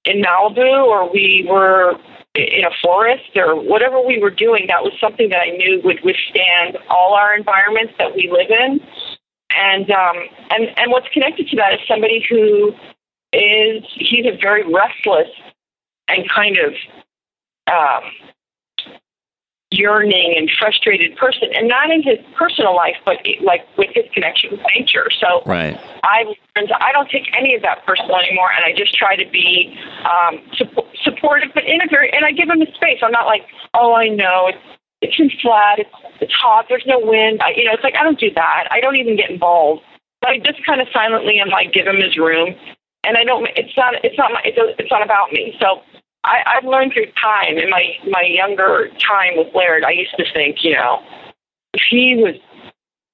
in 0.05 0.23
Malibu 0.23 0.85
or 0.85 1.11
we 1.13 1.47
were 1.49 1.95
in 2.35 2.65
a 2.65 2.71
forest 2.83 3.37
or 3.37 3.55
whatever 3.61 4.01
we 4.01 4.19
were 4.19 4.31
doing, 4.31 4.67
that 4.69 4.83
was 4.83 4.93
something 5.01 5.29
that 5.29 5.41
I 5.43 5.51
knew 5.51 5.81
would 5.85 6.01
withstand 6.03 6.79
all 6.89 7.15
our 7.15 7.37
environments 7.37 7.93
that 7.99 8.15
we 8.15 8.31
live 8.31 8.51
in. 8.51 8.81
And 9.55 9.91
um, 9.91 10.17
and 10.51 10.69
and 10.77 10.91
what's 10.91 11.09
connected 11.13 11.49
to 11.49 11.57
that 11.57 11.75
is 11.75 11.81
somebody 11.87 12.25
who 12.29 12.73
is 13.33 13.85
he's 13.95 14.27
a 14.27 14.37
very 14.41 14.65
restless 14.65 15.29
and 16.09 16.29
kind 16.29 16.57
of 16.59 16.73
um, 17.71 18.11
yearning 19.73 20.35
and 20.37 20.51
frustrated 20.59 21.17
person, 21.17 21.49
and 21.55 21.69
not 21.69 21.91
in 21.91 22.03
his 22.03 22.19
personal 22.37 22.75
life, 22.75 22.97
but 23.05 23.19
like 23.43 23.67
with 23.77 23.91
his 23.95 24.05
connection 24.13 24.51
with 24.53 24.61
nature. 24.77 25.09
So 25.19 25.43
right. 25.47 25.79
I 26.05 26.25
I 26.57 26.93
don't 26.93 27.11
take 27.11 27.27
any 27.37 27.55
of 27.55 27.63
that 27.63 27.85
personal 27.87 28.17
anymore, 28.17 28.51
and 28.55 28.65
I 28.65 28.77
just 28.77 28.95
try 28.95 29.17
to 29.17 29.29
be 29.31 29.77
um, 30.05 30.41
su- 30.55 30.87
supportive, 31.03 31.51
but 31.55 31.65
in 31.65 31.81
a 31.83 31.89
very 31.89 32.13
and 32.13 32.25
I 32.25 32.33
give 32.33 32.49
him 32.49 32.61
the 32.61 32.71
space. 32.75 33.01
I'm 33.03 33.13
not 33.13 33.27
like, 33.27 33.43
oh, 33.75 33.95
I 33.95 34.09
know 34.09 34.49
it's 34.49 34.59
it's 35.01 35.17
too 35.17 35.29
flat, 35.41 35.79
it's 35.79 35.91
it's 36.21 36.33
hot, 36.33 36.67
there's 36.69 36.85
no 36.87 37.01
wind. 37.01 37.43
I, 37.43 37.51
you 37.57 37.65
know, 37.65 37.73
it's 37.73 37.83
like 37.83 37.97
I 37.97 38.05
don't 38.05 38.19
do 38.19 38.31
that. 38.35 38.69
I 38.71 38.81
don't 38.81 38.97
even 38.97 39.17
get 39.17 39.31
involved. 39.31 39.83
I 40.25 40.39
just 40.39 40.65
kind 40.65 40.81
of 40.81 40.87
silently 40.93 41.41
am 41.41 41.49
like 41.49 41.73
give 41.73 41.87
him 41.87 41.97
his 41.97 42.17
room, 42.17 42.55
and 43.05 43.17
I 43.17 43.25
don't. 43.25 43.49
It's 43.57 43.77
not. 43.77 43.95
It's 44.05 44.17
not. 44.17 44.31
My, 44.33 44.41
it's, 44.45 44.59
it's 44.79 44.91
not 44.91 45.03
about 45.03 45.33
me. 45.33 45.57
So 45.61 45.83
I, 46.25 46.43
I've 46.47 46.65
learned 46.65 46.93
through 46.93 47.07
time. 47.21 47.59
In 47.59 47.71
my 47.71 47.95
my 48.09 48.23
younger 48.23 48.89
time 48.99 49.37
with 49.37 49.49
Laird, 49.55 49.85
I 49.85 49.91
used 49.91 50.15
to 50.17 50.25
think, 50.33 50.63
you 50.63 50.75
know, 50.75 51.03
if 51.75 51.83
he 51.91 52.17
was 52.17 52.37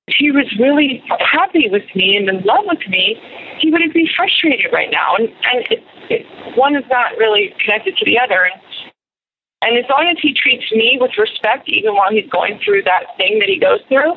if 0.08 0.14
he 0.18 0.30
was 0.30 0.46
really 0.58 1.02
happy 1.20 1.68
with 1.70 1.84
me 1.94 2.16
and 2.16 2.28
in 2.28 2.42
love 2.44 2.64
with 2.64 2.86
me, 2.88 3.20
he 3.58 3.70
wouldn't 3.70 3.94
be 3.94 4.08
frustrated 4.16 4.72
right 4.72 4.90
now. 4.90 5.16
And 5.16 5.28
and 5.28 5.66
it, 5.70 5.84
it, 6.10 6.56
one 6.56 6.76
is 6.76 6.84
not 6.90 7.16
really 7.18 7.54
connected 7.64 7.96
to 7.96 8.04
the 8.04 8.18
other. 8.18 8.44
And 8.44 8.60
and 9.62 9.78
as 9.78 9.84
long 9.90 10.06
as 10.10 10.18
he 10.20 10.34
treats 10.34 10.70
me 10.72 10.98
with 11.00 11.12
respect, 11.18 11.68
even 11.68 11.94
while 11.94 12.10
he's 12.10 12.28
going 12.30 12.60
through 12.64 12.82
that 12.84 13.16
thing 13.16 13.38
that 13.40 13.48
he 13.48 13.58
goes 13.58 13.80
through, 13.88 14.14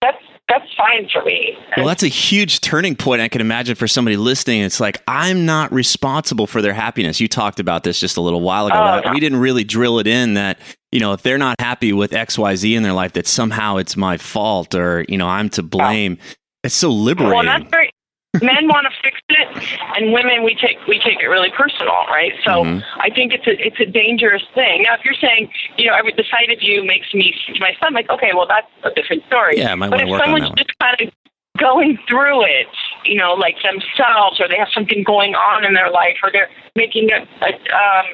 that's 0.00 0.22
that's 0.48 0.66
fine 0.76 1.08
for 1.12 1.22
me. 1.24 1.56
Well, 1.76 1.86
that's 1.86 2.02
a 2.02 2.08
huge 2.08 2.60
turning 2.60 2.96
point. 2.96 3.20
I 3.20 3.28
can 3.28 3.40
imagine 3.40 3.74
for 3.74 3.86
somebody 3.86 4.16
listening. 4.16 4.62
It's 4.62 4.80
like 4.80 5.02
I'm 5.06 5.44
not 5.44 5.72
responsible 5.72 6.46
for 6.46 6.62
their 6.62 6.72
happiness. 6.72 7.20
You 7.20 7.28
talked 7.28 7.60
about 7.60 7.84
this 7.84 8.00
just 8.00 8.16
a 8.16 8.20
little 8.20 8.40
while 8.40 8.66
ago. 8.66 8.76
Oh, 8.76 9.00
no. 9.04 9.12
We 9.12 9.20
didn't 9.20 9.40
really 9.40 9.64
drill 9.64 9.98
it 9.98 10.06
in 10.06 10.34
that 10.34 10.58
you 10.90 11.00
know 11.00 11.12
if 11.12 11.22
they're 11.22 11.38
not 11.38 11.60
happy 11.60 11.92
with 11.92 12.12
X 12.12 12.38
Y 12.38 12.56
Z 12.56 12.74
in 12.74 12.82
their 12.82 12.94
life, 12.94 13.12
that 13.12 13.26
somehow 13.26 13.76
it's 13.76 13.96
my 13.96 14.16
fault 14.16 14.74
or 14.74 15.04
you 15.08 15.18
know 15.18 15.28
I'm 15.28 15.48
to 15.50 15.62
blame. 15.62 16.18
It's 16.64 16.74
so 16.74 16.90
liberating. 16.90 17.34
Well, 17.34 17.44
that's 17.44 17.70
very. 17.70 17.90
Men 18.34 18.68
want 18.68 18.86
to 18.86 18.92
fix 19.02 19.18
it, 19.30 19.48
and 19.96 20.12
women 20.12 20.44
we 20.44 20.54
take 20.54 20.76
we 20.86 20.98
take 21.00 21.20
it 21.20 21.26
really 21.26 21.50
personal, 21.50 22.04
right? 22.08 22.32
So 22.44 22.62
Mhm. 22.62 22.84
I 22.98 23.08
think 23.08 23.32
it's 23.32 23.46
a 23.46 23.56
it's 23.66 23.80
a 23.80 23.86
dangerous 23.86 24.44
thing. 24.54 24.82
Now, 24.82 24.94
if 24.94 25.04
you're 25.04 25.14
saying, 25.14 25.50
you 25.78 25.86
know, 25.86 25.94
every 25.94 26.12
the 26.12 26.24
sight 26.24 26.52
of 26.52 26.62
you 26.62 26.84
makes 26.84 27.12
me 27.14 27.34
my 27.58 27.74
son, 27.80 27.94
like, 27.94 28.10
okay, 28.10 28.32
well, 28.34 28.46
that's 28.46 28.68
a 28.84 28.90
different 28.90 29.24
story. 29.26 29.56
Yeah, 29.56 29.72
I 29.72 29.74
might 29.76 29.90
but 29.90 30.02
if 30.02 30.08
work 30.08 30.20
on 30.20 30.26
someone's 30.26 30.54
that 30.54 30.58
just 30.58 30.78
kind 30.78 31.00
of 31.00 31.10
going 31.58 31.98
through 32.06 32.44
it, 32.44 32.68
you 33.04 33.16
know, 33.16 33.32
like 33.32 33.56
themselves, 33.62 34.40
or 34.40 34.46
they 34.46 34.58
have 34.58 34.68
something 34.72 35.02
going 35.02 35.34
on 35.34 35.64
in 35.64 35.72
their 35.72 35.90
life, 35.90 36.18
or 36.22 36.30
they're 36.30 36.50
making 36.76 37.10
a, 37.10 37.26
a 37.44 37.50
um, 37.74 38.06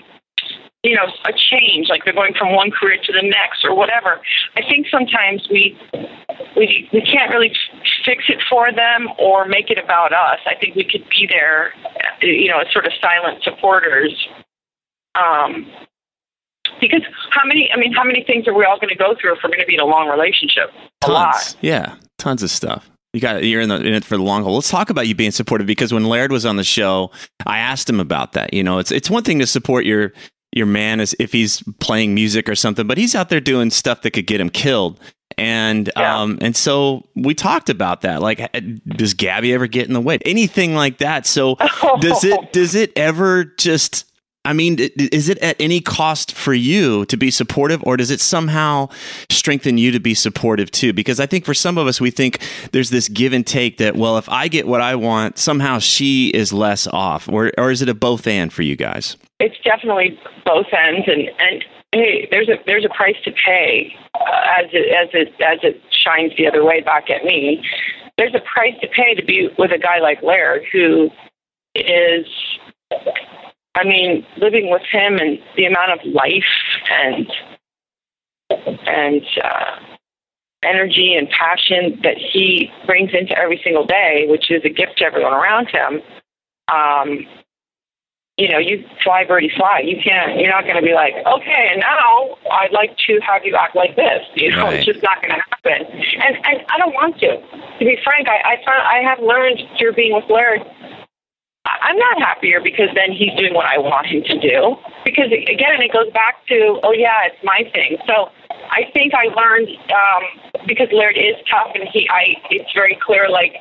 you 0.85 0.95
know, 0.95 1.07
a 1.25 1.33
change, 1.33 1.89
like 1.89 2.05
they're 2.05 2.15
going 2.15 2.35
from 2.35 2.55
one 2.55 2.71
career 2.71 2.99
to 3.03 3.13
the 3.13 3.23
next, 3.23 3.65
or 3.65 3.75
whatever. 3.75 4.21
I 4.57 4.61
think 4.69 4.87
sometimes 4.91 5.49
we 5.51 5.77
we 6.57 6.89
we 6.93 7.01
can't 7.01 7.33
really 7.33 7.53
fix 8.05 8.25
it 8.29 8.39
for 8.49 8.71
them 8.71 9.09
or 9.19 9.47
make 9.49 9.71
it 9.71 9.79
about 9.83 10.13
us. 10.13 10.39
I 10.47 10.55
think 10.61 10.77
we 10.77 10.85
could 10.85 11.09
be 11.09 11.27
there, 11.27 11.73
you 12.21 12.49
know, 12.49 12.61
as 12.61 12.71
sort 12.73 12.87
of 12.87 12.93
silent 13.01 13.43
supporters. 13.43 14.15
Um, 15.15 15.67
because 16.81 17.03
how 17.31 17.47
many? 17.47 17.71
I 17.73 17.79
mean, 17.79 17.93
how 17.95 18.05
many 18.05 18.23
things 18.23 18.47
are 18.47 18.55
we 18.55 18.65
all 18.65 18.79
going 18.79 18.91
to 18.91 18.95
go 18.95 19.15
through 19.19 19.33
if 19.33 19.39
we're 19.43 19.51
going 19.51 19.61
to 19.61 19.67
be 19.67 19.75
in 19.75 19.81
a 19.81 19.87
long 19.87 20.09
relationship? 20.09 20.71
A 21.07 21.11
lot. 21.11 21.33
Tons. 21.33 21.57
Yeah, 21.63 21.97
tons 22.19 22.43
of 22.43 22.51
stuff. 22.51 22.91
You 23.15 23.21
got 23.21 23.45
you're 23.45 23.61
in, 23.61 23.69
the, 23.69 23.77
in 23.77 23.95
it 23.95 24.05
for 24.05 24.17
the 24.17 24.23
long 24.25 24.43
haul. 24.43 24.57
Let's 24.57 24.69
talk 24.69 24.91
about 24.91 25.07
you 25.07 25.15
being 25.15 25.31
supportive 25.31 25.69
because 25.69 25.95
when 25.95 26.05
Laird 26.05 26.33
was 26.33 26.45
on 26.45 26.57
the 26.57 26.65
show, 26.65 27.13
I 27.47 27.59
asked 27.59 27.89
him 27.89 28.01
about 28.01 28.33
that. 28.33 28.53
You 28.53 28.65
know, 28.65 28.79
it's 28.79 28.91
it's 28.91 29.09
one 29.09 29.23
thing 29.23 29.39
to 29.39 29.47
support 29.47 29.87
your 29.87 30.13
your 30.55 30.67
man 30.67 31.01
is 31.01 31.15
if 31.19 31.33
he's 31.33 31.63
playing 31.81 32.15
music 32.15 32.49
or 32.49 32.55
something, 32.55 32.87
but 32.87 32.97
he's 32.97 33.15
out 33.15 33.29
there 33.29 33.41
doing 33.41 33.71
stuff 33.71 34.03
that 34.03 34.13
could 34.13 34.27
get 34.27 34.41
him 34.41 34.49
killed. 34.51 34.99
And 35.37 35.91
Yeah. 35.97 36.21
um 36.23 36.39
and 36.41 36.55
so 36.57 37.09
we 37.17 37.35
talked 37.35 37.69
about 37.69 38.03
that. 38.03 38.23
Like, 38.23 38.41
uh, 38.41 38.61
does 38.87 39.15
Gabby 39.15 39.53
ever 39.53 39.67
get 39.67 39.87
in 39.89 39.93
the 39.93 40.01
way? 40.01 40.19
Anything 40.25 40.75
like 40.77 40.99
that? 40.99 41.27
So 41.27 41.57
does 42.01 42.23
it 42.25 42.53
does 42.53 42.75
it 42.77 42.93
ever 42.97 43.45
just 43.59 44.05
I 44.45 44.53
mean, 44.53 44.79
is 44.79 45.29
it 45.29 45.39
at 45.39 45.57
any 45.61 45.81
cost 45.81 46.33
for 46.33 46.55
you 46.55 47.05
to 47.07 47.17
be 47.17 47.31
supportive, 47.31 47.83
or 47.85 47.97
does 47.97 48.11
it 48.11 48.21
somehow 48.21 48.89
strengthen 49.31 49.79
you 49.79 49.91
to 49.93 50.01
be 50.01 50.15
supportive 50.15 50.71
too? 50.71 50.93
Because 50.93 51.21
I 51.21 51.27
think 51.27 51.45
for 51.45 51.55
some 51.55 51.79
of 51.79 51.87
us, 51.87 52.01
we 52.01 52.11
think 52.11 52.41
there's 52.73 52.91
this 52.91 53.09
give 53.09 53.33
and 53.33 53.47
take 53.47 53.79
that, 53.79 53.97
well, 53.97 54.19
if 54.19 54.29
I 54.29 54.49
get 54.49 54.67
what 54.67 54.81
I 54.81 54.95
want, 54.95 55.39
somehow 55.39 55.79
she 55.79 56.29
is 56.29 56.53
less 56.53 56.87
off, 56.87 57.29
or, 57.29 57.53
or 57.59 57.71
is 57.71 57.83
it 57.83 57.89
a 57.89 57.95
both 57.95 58.27
and 58.27 58.53
for 58.53 58.63
you 58.63 58.77
guys? 58.77 59.17
it's 59.41 59.57
definitely 59.65 60.19
both 60.45 60.67
ends 60.73 61.07
and 61.07 61.29
and 61.39 61.65
hey 61.93 62.29
there's 62.31 62.49
a 62.49 62.57
there's 62.67 62.85
a 62.85 62.89
price 62.89 63.17
to 63.25 63.33
pay 63.33 63.95
uh, 64.15 64.61
as 64.61 64.67
it 64.73 64.89
as 64.95 65.09
it 65.13 65.29
as 65.43 65.59
it 65.63 65.81
shines 65.91 66.33
the 66.37 66.47
other 66.47 66.65
way 66.65 66.81
back 66.81 67.11
at 67.11 67.25
me 67.25 67.63
there's 68.17 68.35
a 68.35 68.41
price 68.53 68.75
to 68.81 68.89
pay 68.89 69.15
to 69.15 69.25
be 69.25 69.49
with 69.59 69.73
a 69.73 69.79
guy 69.79 69.99
like 69.99 70.23
Laird 70.23 70.63
who 70.73 71.11
is 71.75 72.27
I 73.75 73.85
mean 73.85 74.25
living 74.39 74.71
with 74.71 74.83
him 74.91 75.19
and 75.19 75.39
the 75.57 75.65
amount 75.67 75.93
of 75.93 76.01
life 76.13 76.43
and 76.91 77.27
and 78.87 79.23
uh 79.43 79.77
energy 80.65 81.15
and 81.15 81.29
passion 81.29 82.01
that 82.03 82.17
he 82.17 82.71
brings 82.87 83.11
into 83.13 83.37
every 83.39 83.61
single 83.63 83.85
day 83.87 84.27
which 84.29 84.51
is 84.51 84.63
a 84.65 84.71
gift 84.71 84.99
to 84.99 85.05
everyone 85.05 85.33
around 85.35 85.69
him 85.69 86.01
um 86.73 87.27
you 88.37 88.49
know, 88.49 88.59
you 88.59 88.85
fly 89.05 89.23
birdie 89.25 89.53
fly. 89.57 89.79
You 89.85 89.97
can't. 90.03 90.41
You're 90.41 90.51
not 90.51 90.65
going 90.65 90.75
to 90.75 90.83
be 90.83 90.93
like, 90.93 91.15
okay, 91.25 91.69
and 91.71 91.79
now 91.81 92.37
I'd 92.51 92.73
like 92.73 92.97
to 93.07 93.21
have 93.21 93.45
you 93.45 93.55
act 93.55 93.77
like 93.77 93.95
this. 93.95 94.23
You 94.35 94.51
know, 94.51 94.65
Right. 94.65 94.75
it's 94.75 94.87
just 94.87 95.03
not 95.05 95.23
going 95.23 95.31
to 95.31 95.41
happen. 95.41 95.87
And 95.87 96.35
and 96.45 96.67
I 96.69 96.79
don't 96.79 96.93
want 96.95 97.21
to. 97.21 97.29
To 97.39 97.79
be 97.79 97.97
frank, 98.03 98.27
I 98.27 98.39
I, 98.43 98.57
found, 98.67 98.83
I 98.83 99.09
have 99.09 99.21
learned 99.21 99.61
through 99.79 99.93
being 99.93 100.15
with 100.15 100.25
Laird. 100.29 100.63
I'm 101.65 101.97
not 101.97 102.19
happier 102.19 102.61
because 102.61 102.89
then 102.95 103.13
he's 103.13 103.33
doing 103.37 103.55
what 103.55 103.65
I 103.65 103.79
want 103.79 104.07
him 104.07 104.23
to 104.25 104.37
do. 104.39 104.77
Because 105.05 105.33
again, 105.33 105.81
it 105.81 105.93
goes 105.93 106.13
back 106.13 106.45
to, 106.49 106.81
oh 106.83 106.93
yeah, 106.93 107.25
it's 107.25 107.41
my 107.43 107.65
thing. 107.73 107.97
So 108.07 108.29
I 108.69 108.91
think 108.93 109.13
I 109.15 109.33
learned 109.33 109.69
um, 109.89 110.23
because 110.67 110.89
Laird 110.93 111.17
is 111.17 111.37
tough, 111.49 111.73
and 111.75 111.89
he, 111.89 112.09
I, 112.09 112.37
it's 112.51 112.73
very 112.75 112.99
clear, 113.01 113.29
like, 113.31 113.57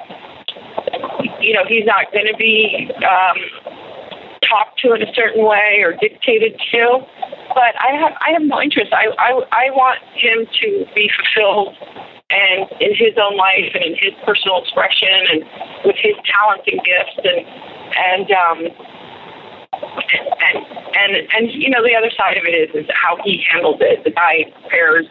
you 1.40 1.54
know, 1.54 1.64
he's 1.68 1.86
not 1.86 2.12
going 2.12 2.28
to 2.28 2.38
be. 2.38 2.92
Um, 3.04 3.74
talked 4.44 4.78
to 4.78 4.94
in 4.94 5.02
a 5.02 5.12
certain 5.16 5.46
way 5.46 5.80
or 5.82 5.94
dictated 5.94 6.60
to. 6.70 7.00
But 7.56 7.74
I 7.80 7.96
have 7.96 8.14
I 8.20 8.32
have 8.34 8.44
no 8.44 8.62
interest. 8.62 8.92
I 8.92 9.08
I, 9.18 9.32
I 9.52 9.66
want 9.72 10.04
him 10.20 10.46
to 10.62 10.86
be 10.94 11.10
fulfilled 11.10 11.76
and 12.30 12.68
in 12.82 12.92
his 12.96 13.14
own 13.18 13.38
life 13.38 13.72
and 13.74 13.84
in 13.84 13.96
his 13.96 14.14
personal 14.26 14.62
expression 14.62 15.16
and 15.32 15.40
with 15.86 15.96
his 16.02 16.18
talents 16.26 16.66
and 16.68 16.82
gifts 16.84 17.18
and 17.24 17.46
and 17.96 18.32
um 18.32 18.60
and 19.74 20.58
and 20.96 21.12
and 21.34 21.52
you 21.52 21.70
know 21.70 21.84
the 21.84 21.96
other 21.96 22.12
side 22.18 22.38
of 22.38 22.44
it 22.46 22.54
is 22.54 22.70
is 22.76 22.90
how 22.94 23.18
he 23.24 23.44
handles 23.50 23.78
it. 23.80 24.04
The 24.04 24.12
guy 24.12 24.46
prepares 24.62 25.06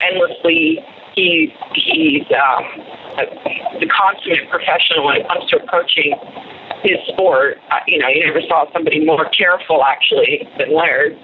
endlessly. 0.00 0.80
He 1.14 1.52
he's 1.74 2.26
um, 2.34 2.64
a, 3.16 3.24
the 3.80 3.88
consummate 3.88 4.50
professional 4.50 5.06
when 5.06 5.16
it 5.16 5.28
comes 5.28 5.48
to 5.50 5.62
approaching 5.62 6.14
his 6.82 6.98
sport. 7.08 7.58
Uh, 7.70 7.80
you 7.86 7.98
know, 7.98 8.08
you 8.08 8.24
never 8.26 8.42
saw 8.42 8.70
somebody 8.72 9.04
more 9.04 9.28
careful 9.30 9.82
actually 9.84 10.46
than 10.58 10.74
Laird. 10.74 11.16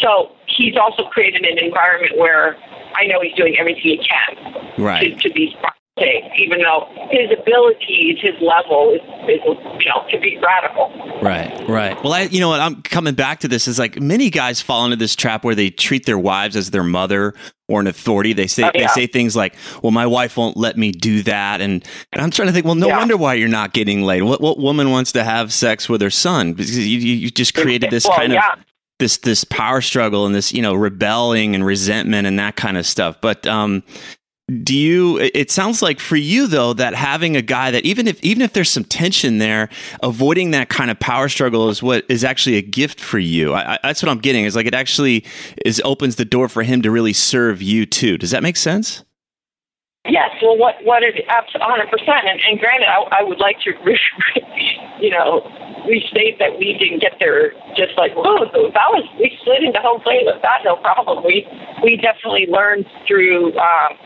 So 0.00 0.32
he's 0.46 0.76
also 0.76 1.04
created 1.08 1.44
an 1.44 1.58
environment 1.62 2.18
where 2.18 2.56
I 2.94 3.06
know 3.06 3.20
he's 3.20 3.34
doing 3.34 3.56
everything 3.58 3.82
he 3.82 3.98
can 3.98 4.64
Right. 4.78 5.16
to, 5.20 5.28
to 5.28 5.34
be 5.34 5.54
safe, 5.98 6.24
even 6.38 6.60
though 6.60 6.86
his 7.10 7.30
abilities, 7.38 8.18
his 8.20 8.34
level 8.40 8.92
is, 8.94 9.00
is 9.30 9.40
you 9.46 9.88
know, 9.88 10.04
to 10.10 10.18
be 10.20 10.38
radical. 10.44 10.92
Right, 11.22 11.68
right. 11.68 12.02
Well, 12.04 12.12
I, 12.12 12.22
you 12.22 12.40
know 12.40 12.48
what? 12.48 12.60
I'm 12.60 12.82
coming 12.82 13.14
back 13.14 13.40
to 13.40 13.48
this. 13.48 13.66
Is 13.66 13.78
like 13.78 14.00
many 14.00 14.28
guys 14.28 14.60
fall 14.60 14.84
into 14.84 14.96
this 14.96 15.16
trap 15.16 15.44
where 15.44 15.54
they 15.54 15.70
treat 15.70 16.04
their 16.06 16.18
wives 16.18 16.56
as 16.56 16.70
their 16.70 16.82
mother 16.82 17.34
or 17.68 17.80
an 17.80 17.86
authority. 17.86 18.32
They 18.34 18.46
say 18.46 18.64
Oh, 18.64 18.70
they 18.74 18.86
say 18.88 19.06
things 19.06 19.34
like, 19.34 19.54
"Well, 19.82 19.92
my 19.92 20.06
wife 20.06 20.36
won't 20.36 20.56
let 20.56 20.76
me 20.76 20.92
do 20.92 21.22
that," 21.22 21.60
and, 21.60 21.82
and 22.12 22.20
I'm 22.22 22.30
trying 22.30 22.48
to 22.48 22.52
think. 22.52 22.66
Well, 22.66 22.74
no 22.74 22.88
Yeah. 22.88 22.98
wonder 22.98 23.16
why 23.16 23.34
you're 23.34 23.48
not 23.48 23.72
getting 23.72 24.02
laid. 24.02 24.22
What 24.22 24.40
what 24.40 24.58
woman 24.58 24.90
wants 24.90 25.12
to 25.12 25.24
have 25.24 25.52
sex 25.52 25.88
with 25.88 26.02
her 26.02 26.10
son? 26.10 26.52
Because 26.52 26.76
you 26.78 26.98
you, 26.98 27.14
you 27.14 27.30
just 27.30 27.54
created 27.54 27.90
this 27.90 28.04
well, 28.06 28.18
kind 28.18 28.32
yeah. 28.34 28.52
of 28.52 28.58
this 28.98 29.16
this 29.18 29.44
power 29.44 29.80
struggle 29.80 30.26
and 30.26 30.34
this 30.34 30.52
you 30.52 30.60
know 30.60 30.74
rebelling 30.74 31.54
and 31.54 31.64
resentment 31.64 32.26
and 32.26 32.38
that 32.38 32.56
kind 32.56 32.76
of 32.76 32.84
stuff. 32.86 33.16
But 33.22 33.46
um, 33.46 33.82
do 34.62 34.76
you 34.76 35.18
it 35.18 35.50
sounds 35.50 35.82
like 35.82 35.98
for 35.98 36.14
you 36.14 36.46
though 36.46 36.72
that 36.72 36.94
having 36.94 37.34
a 37.34 37.42
guy 37.42 37.72
that 37.72 37.84
even 37.84 38.06
if 38.06 38.22
even 38.22 38.42
if 38.42 38.52
there's 38.52 38.70
some 38.70 38.84
tension 38.84 39.38
there 39.38 39.68
avoiding 40.04 40.52
that 40.52 40.68
kind 40.68 40.88
of 40.88 41.00
power 41.00 41.28
struggle 41.28 41.68
is 41.68 41.82
what 41.82 42.04
is 42.08 42.22
actually 42.22 42.54
a 42.54 42.62
gift 42.62 43.00
for 43.00 43.18
you. 43.18 43.54
I, 43.54 43.76
that's 43.82 44.04
what 44.04 44.08
i'm 44.08 44.20
getting 44.20 44.44
is 44.44 44.54
like 44.54 44.66
it 44.66 44.74
actually 44.74 45.24
is 45.64 45.82
opens 45.84 46.14
the 46.14 46.24
door 46.24 46.48
for 46.48 46.62
him 46.62 46.80
to 46.82 46.92
really 46.92 47.12
serve 47.12 47.60
you 47.60 47.86
too. 47.86 48.16
Does 48.18 48.30
that 48.30 48.44
make 48.44 48.56
sense? 48.56 49.02
Yes, 50.08 50.30
well, 50.40 50.56
what 50.56 50.76
what 50.84 51.02
it 51.02 51.18
hundred 51.26 51.90
percent, 51.90 52.30
and 52.30 52.38
and 52.46 52.60
granted, 52.60 52.86
I, 52.86 53.02
I 53.18 53.22
would 53.24 53.40
like 53.40 53.58
to, 53.66 53.74
you 55.00 55.10
know, 55.10 55.42
restate 55.88 56.38
that 56.38 56.56
we 56.56 56.78
didn't 56.78 57.00
get 57.00 57.18
there 57.18 57.50
just 57.74 57.98
like 57.98 58.14
whoa, 58.14 58.46
that 58.46 58.88
was 58.94 59.02
we 59.18 59.36
slid 59.42 59.64
into 59.64 59.80
home 59.80 60.00
plate 60.02 60.22
with 60.22 60.40
that, 60.42 60.62
no 60.62 60.76
problem. 60.76 61.24
We 61.26 61.42
we 61.82 61.96
definitely 61.96 62.46
learned 62.46 62.86
through 63.08 63.58
um, 63.58 63.98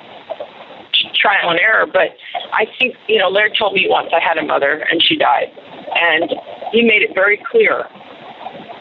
trial 1.14 1.50
and 1.50 1.60
error, 1.60 1.86
but 1.86 2.16
I 2.52 2.66
think 2.78 2.94
you 3.08 3.18
know, 3.18 3.28
Laird 3.28 3.56
told 3.58 3.74
me 3.74 3.86
once 3.88 4.10
I 4.14 4.20
had 4.20 4.38
a 4.38 4.44
mother 4.44 4.84
and 4.90 5.02
she 5.02 5.16
died, 5.16 5.48
and 5.94 6.32
he 6.72 6.82
made 6.82 7.02
it 7.02 7.10
very 7.14 7.40
clear. 7.50 7.84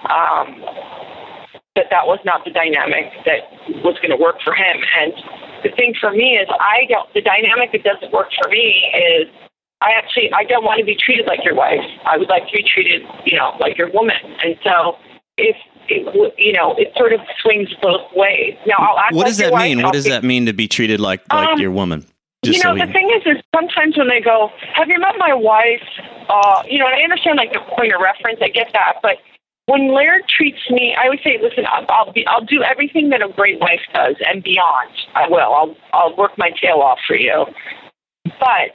Um, 0.09 0.63
that 1.75 1.85
that 1.91 2.07
was 2.07 2.19
not 2.25 2.43
the 2.43 2.51
dynamic 2.51 3.13
that 3.25 3.45
was 3.85 3.95
going 4.01 4.11
to 4.11 4.17
work 4.17 4.41
for 4.43 4.53
him, 4.53 4.77
and 4.99 5.13
the 5.63 5.71
thing 5.75 5.93
for 5.99 6.11
me 6.11 6.35
is 6.35 6.47
I 6.59 6.85
don't 6.89 7.07
the 7.13 7.21
dynamic 7.21 7.71
that 7.71 7.83
doesn't 7.83 8.11
work 8.11 8.27
for 8.41 8.49
me 8.49 8.83
is 8.95 9.27
I 9.81 9.91
actually 9.95 10.31
I 10.33 10.43
don't 10.43 10.63
want 10.63 10.79
to 10.79 10.85
be 10.85 10.95
treated 10.95 11.27
like 11.27 11.43
your 11.43 11.55
wife. 11.55 11.83
I 12.05 12.17
would 12.17 12.29
like 12.29 12.47
to 12.47 12.53
be 12.53 12.63
treated, 12.63 13.03
you 13.25 13.37
know, 13.37 13.55
like 13.59 13.77
your 13.77 13.91
woman. 13.91 14.19
And 14.43 14.55
so 14.63 14.97
if 15.37 15.55
it, 15.89 16.33
you 16.37 16.53
know, 16.53 16.75
it 16.77 16.93
sort 16.95 17.13
of 17.13 17.19
swings 17.41 17.69
both 17.81 18.01
ways. 18.15 18.55
Now, 18.65 18.75
I'll 18.79 18.99
act 18.99 19.13
what 19.13 19.23
like 19.23 19.27
does 19.27 19.37
that 19.37 19.53
mean? 19.53 19.81
What 19.81 19.93
does 19.93 20.05
be, 20.05 20.09
that 20.11 20.23
mean 20.23 20.45
to 20.45 20.53
be 20.53 20.67
treated 20.67 20.99
like 20.99 21.21
like 21.33 21.47
um, 21.49 21.59
your 21.59 21.71
woman? 21.71 22.05
Just 22.43 22.57
you 22.57 22.63
know, 22.63 22.77
so 22.77 22.85
the 22.85 22.91
thing 22.91 23.09
is, 23.09 23.37
is 23.37 23.43
sometimes 23.53 23.97
when 23.97 24.07
they 24.07 24.21
go, 24.21 24.49
"Have 24.73 24.87
you 24.87 24.99
met 24.99 25.15
my 25.17 25.33
wife?" 25.33 25.83
Uh, 26.29 26.63
you 26.67 26.77
know, 26.77 26.87
and 26.87 26.95
I 26.95 27.03
understand 27.03 27.37
like 27.37 27.51
the 27.51 27.59
point 27.75 27.93
of 27.93 28.01
reference. 28.01 28.39
I 28.41 28.49
get 28.49 28.71
that, 28.73 28.99
but 29.01 29.17
when 29.69 29.93
Laird 29.93 30.23
treats 30.27 30.69
me, 30.71 30.95
I 30.99 31.05
always 31.05 31.19
say, 31.23 31.37
listen, 31.39 31.65
I'll, 31.69 31.85
I'll 31.89 32.11
be, 32.11 32.25
I'll 32.25 32.43
do 32.43 32.63
everything 32.63 33.09
that 33.09 33.21
a 33.21 33.29
great 33.29 33.59
wife 33.59 33.81
does 33.93 34.15
and 34.25 34.43
beyond. 34.43 34.89
I 35.13 35.29
will. 35.29 35.53
I'll, 35.53 35.75
I'll 35.93 36.17
work 36.17 36.31
my 36.37 36.49
tail 36.59 36.77
off 36.77 36.97
for 37.05 37.15
you. 37.15 37.45
But 38.25 38.73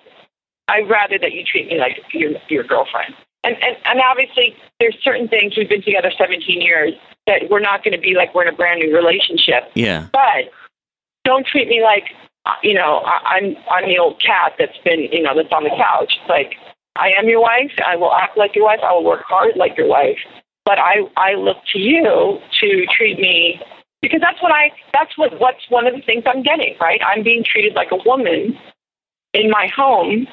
I'd 0.68 0.88
rather 0.88 1.18
that 1.18 1.32
you 1.32 1.42
treat 1.44 1.66
me 1.66 1.80
like 1.80 1.98
your, 2.12 2.32
your 2.48 2.62
girlfriend. 2.62 3.14
And, 3.44 3.56
and, 3.62 3.76
and 3.84 4.00
obviously, 4.00 4.56
there's 4.80 4.96
certain 5.02 5.28
things 5.28 5.56
we've 5.56 5.68
been 5.68 5.82
together 5.82 6.10
17 6.16 6.60
years 6.60 6.94
that 7.26 7.48
we're 7.50 7.60
not 7.60 7.84
going 7.84 7.94
to 7.94 8.00
be 8.00 8.14
like 8.14 8.34
we're 8.34 8.46
in 8.46 8.52
a 8.52 8.56
brand 8.56 8.80
new 8.80 8.94
relationship. 8.94 9.70
Yeah. 9.74 10.08
But 10.12 10.50
don't 11.24 11.46
treat 11.46 11.68
me 11.68 11.82
like, 11.82 12.04
uh, 12.46 12.54
you 12.62 12.74
know, 12.74 13.02
I'm, 13.04 13.56
I'm 13.70 13.88
the 13.88 13.98
old 13.98 14.20
cat 14.20 14.54
that's 14.58 14.76
been, 14.84 15.08
you 15.12 15.22
know, 15.22 15.34
that's 15.34 15.52
on 15.52 15.64
the 15.64 15.70
couch. 15.70 16.12
It's 16.20 16.28
like, 16.28 16.54
I 16.96 17.10
am 17.18 17.28
your 17.28 17.40
wife. 17.40 17.72
I 17.86 17.96
will 17.96 18.12
act 18.12 18.36
like 18.36 18.54
your 18.54 18.64
wife. 18.64 18.80
I 18.82 18.92
will 18.92 19.04
work 19.04 19.22
hard 19.26 19.56
like 19.56 19.76
your 19.76 19.88
wife 19.88 20.18
but 20.64 20.78
I 20.78 21.00
I 21.16 21.34
look 21.34 21.58
to 21.72 21.78
you 21.78 22.38
to 22.60 22.86
treat 22.86 23.18
me 23.18 23.60
because 24.00 24.20
that's 24.20 24.42
what 24.42 24.52
I 24.52 24.70
that's 24.92 25.16
what 25.16 25.38
what's 25.40 25.68
one 25.68 25.86
of 25.86 25.94
the 25.94 26.02
things 26.02 26.24
I'm 26.26 26.42
getting 26.42 26.74
right. 26.80 27.00
I'm 27.06 27.22
being 27.22 27.44
treated 27.44 27.74
like 27.74 27.88
a 27.92 27.98
woman 28.04 28.58
in 29.32 29.50
my 29.50 29.68
home 29.74 30.26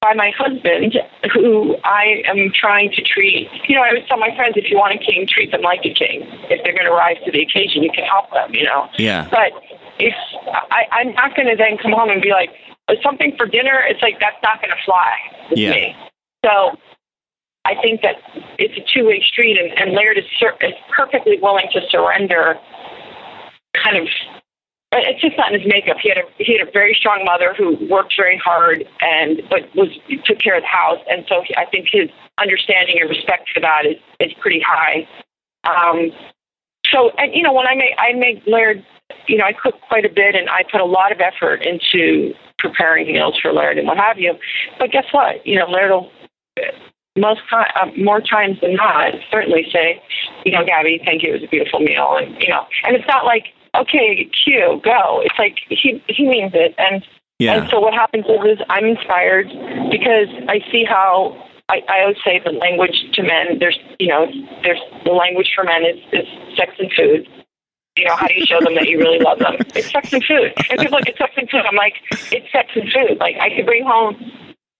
by 0.00 0.14
my 0.14 0.32
husband, 0.36 0.96
who 1.32 1.76
I 1.84 2.22
am 2.26 2.50
trying 2.54 2.90
to 2.92 3.02
treat. 3.02 3.48
You 3.68 3.76
know, 3.76 3.82
I 3.82 3.88
always 3.88 4.08
tell 4.08 4.16
my 4.16 4.34
friends, 4.34 4.54
if 4.56 4.70
you 4.70 4.78
want 4.78 4.94
a 4.94 4.98
king, 4.98 5.26
treat 5.28 5.52
them 5.52 5.60
like 5.60 5.80
a 5.80 5.92
king. 5.92 6.24
If 6.48 6.64
they're 6.64 6.72
going 6.72 6.88
to 6.88 6.96
rise 6.96 7.16
to 7.26 7.30
the 7.30 7.42
occasion, 7.42 7.82
you 7.82 7.90
can 7.92 8.04
help 8.04 8.30
them. 8.32 8.54
You 8.54 8.64
know. 8.64 8.88
Yeah. 8.96 9.28
But 9.30 9.52
if 9.98 10.14
I, 10.70 10.88
I'm 10.92 11.12
not 11.12 11.36
going 11.36 11.48
to 11.48 11.56
then 11.56 11.76
come 11.76 11.92
home 11.92 12.08
and 12.08 12.22
be 12.22 12.30
like, 12.30 12.50
something 13.04 13.34
for 13.36 13.46
dinner, 13.46 13.84
it's 13.86 14.02
like 14.02 14.18
that's 14.18 14.40
not 14.42 14.60
going 14.60 14.70
to 14.70 14.82
fly 14.84 15.14
with 15.50 15.58
yeah. 15.58 15.70
me. 15.70 15.96
So 16.44 16.76
I 17.64 17.74
think 17.80 18.00
that 18.02 18.16
it's 18.58 18.74
a 18.76 18.84
two 18.92 19.06
way 19.06 19.22
street, 19.22 19.58
and, 19.58 19.70
and 19.78 19.92
Laird 19.92 20.18
is, 20.18 20.24
sur- 20.38 20.56
is 20.62 20.74
perfectly 20.96 21.38
willing 21.40 21.68
to 21.72 21.80
surrender. 21.90 22.58
Kind 23.76 23.96
of, 23.98 24.08
it's 24.92 25.20
just 25.20 25.36
not 25.38 25.52
in 25.54 25.60
his 25.60 25.70
makeup. 25.70 25.98
He 26.02 26.08
had 26.08 26.18
a 26.18 26.26
he 26.38 26.58
had 26.58 26.66
a 26.66 26.70
very 26.70 26.94
strong 26.94 27.24
mother 27.24 27.54
who 27.56 27.78
worked 27.88 28.14
very 28.16 28.36
hard 28.36 28.84
and 29.00 29.42
but 29.48 29.70
was 29.74 29.88
took 30.24 30.40
care 30.40 30.56
of 30.56 30.62
the 30.62 30.66
house, 30.66 30.98
and 31.08 31.24
so 31.28 31.42
he, 31.46 31.54
I 31.56 31.66
think 31.66 31.88
his 31.90 32.10
understanding 32.40 32.96
and 33.00 33.08
respect 33.08 33.48
for 33.54 33.60
that 33.60 33.86
is 33.86 33.96
is 34.18 34.32
pretty 34.40 34.60
high. 34.60 35.06
Um, 35.64 36.10
so, 36.90 37.10
and 37.18 37.32
you 37.34 37.42
know, 37.42 37.52
when 37.52 37.68
I 37.68 37.74
make 37.74 37.94
I 37.98 38.12
make 38.14 38.42
Laird, 38.46 38.84
you 39.28 39.36
know, 39.36 39.44
I 39.44 39.52
cook 39.52 39.80
quite 39.86 40.04
a 40.04 40.08
bit, 40.08 40.34
and 40.34 40.50
I 40.50 40.64
put 40.70 40.80
a 40.80 40.86
lot 40.86 41.12
of 41.12 41.20
effort 41.20 41.62
into 41.62 42.34
preparing 42.58 43.06
meals 43.06 43.38
for 43.40 43.52
Laird 43.52 43.78
and 43.78 43.86
what 43.86 43.96
have 43.96 44.18
you. 44.18 44.34
But 44.78 44.90
guess 44.90 45.06
what? 45.12 45.46
You 45.46 45.58
know, 45.58 45.66
Laird 45.66 45.90
will 45.92 46.10
most 47.16 47.40
uh, 47.52 47.86
more 47.98 48.20
times 48.20 48.58
than 48.60 48.74
not, 48.74 49.14
certainly 49.30 49.66
say, 49.72 50.02
you 50.44 50.52
know, 50.52 50.64
Gabby, 50.64 51.00
thank 51.04 51.22
you. 51.22 51.30
It 51.30 51.40
was 51.40 51.42
a 51.44 51.48
beautiful 51.48 51.80
meal, 51.80 52.16
and 52.16 52.40
you 52.42 52.48
know, 52.48 52.66
and 52.84 52.96
it's 52.96 53.06
not 53.06 53.24
like 53.24 53.46
okay, 53.74 54.28
cue, 54.44 54.80
go. 54.84 55.20
It's 55.24 55.38
like 55.38 55.58
he 55.68 56.02
he 56.08 56.28
means 56.28 56.52
it, 56.54 56.74
and 56.78 57.04
yeah. 57.38 57.54
and 57.54 57.70
so 57.70 57.80
what 57.80 57.94
happens 57.94 58.26
is, 58.26 58.58
is 58.58 58.66
I'm 58.68 58.84
inspired 58.84 59.48
because 59.90 60.28
I 60.48 60.60
see 60.70 60.84
how. 60.84 61.46
I, 61.70 61.82
I 61.88 62.00
always 62.00 62.16
say 62.24 62.40
the 62.44 62.50
language 62.50 63.12
to 63.12 63.22
men. 63.22 63.60
There's, 63.60 63.78
you 64.00 64.08
know, 64.08 64.26
there's 64.64 64.80
the 65.04 65.12
language 65.12 65.52
for 65.54 65.62
men 65.62 65.84
is, 65.84 66.02
is 66.12 66.26
sex 66.56 66.72
and 66.80 66.90
food. 66.92 67.28
You 67.96 68.06
know, 68.06 68.16
how 68.16 68.26
do 68.26 68.34
you 68.34 68.44
show 68.44 68.58
them 68.60 68.74
that 68.74 68.88
you 68.88 68.98
really 68.98 69.20
love 69.20 69.38
them? 69.38 69.54
It's 69.76 69.90
sex 69.92 70.12
and 70.12 70.24
food. 70.24 70.52
And 70.68 70.80
people 70.80 70.98
like, 70.98 71.08
it's 71.08 71.18
sex 71.18 71.32
and 71.36 71.48
food. 71.48 71.62
I'm 71.68 71.76
like, 71.76 71.94
it's 72.32 72.50
sex 72.50 72.70
and 72.74 72.90
food. 72.90 73.18
Like 73.20 73.36
I 73.40 73.54
could 73.54 73.66
bring 73.66 73.84
home 73.84 74.16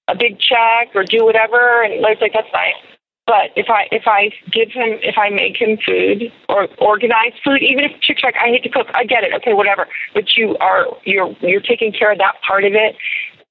a 0.09 0.16
big 0.16 0.40
check 0.40 0.94
or 0.94 1.05
do 1.05 1.24
whatever 1.24 1.83
and 1.83 2.00
Laird's 2.03 2.20
like, 2.20 2.33
That's 2.33 2.48
nice. 2.53 2.74
But 3.26 3.50
if 3.54 3.66
I 3.68 3.87
if 3.92 4.04
I 4.06 4.30
give 4.50 4.70
him 4.72 4.98
if 5.02 5.16
I 5.16 5.30
make 5.30 5.56
him 5.61 5.78
food 5.87 6.33
or 6.48 6.66
organize 6.78 7.33
food, 7.44 7.62
even 7.62 7.85
if 7.85 8.00
chick 8.00 8.18
like 8.24 8.35
I 8.37 8.48
hate 8.48 8.64
to 8.64 8.68
cook, 8.68 8.88
I 8.94 9.04
get 9.04 9.22
it, 9.22 9.33
okay, 9.35 9.52
whatever. 9.54 9.87
But 10.14 10.37
you 10.37 10.56
are 10.59 10.87
you're 11.04 11.35
you're 11.40 11.61
taking 11.61 11.92
care 11.92 12.11
of 12.12 12.18
that 12.18 12.35
part 12.46 12.64
of 12.64 12.72
it. 12.74 12.96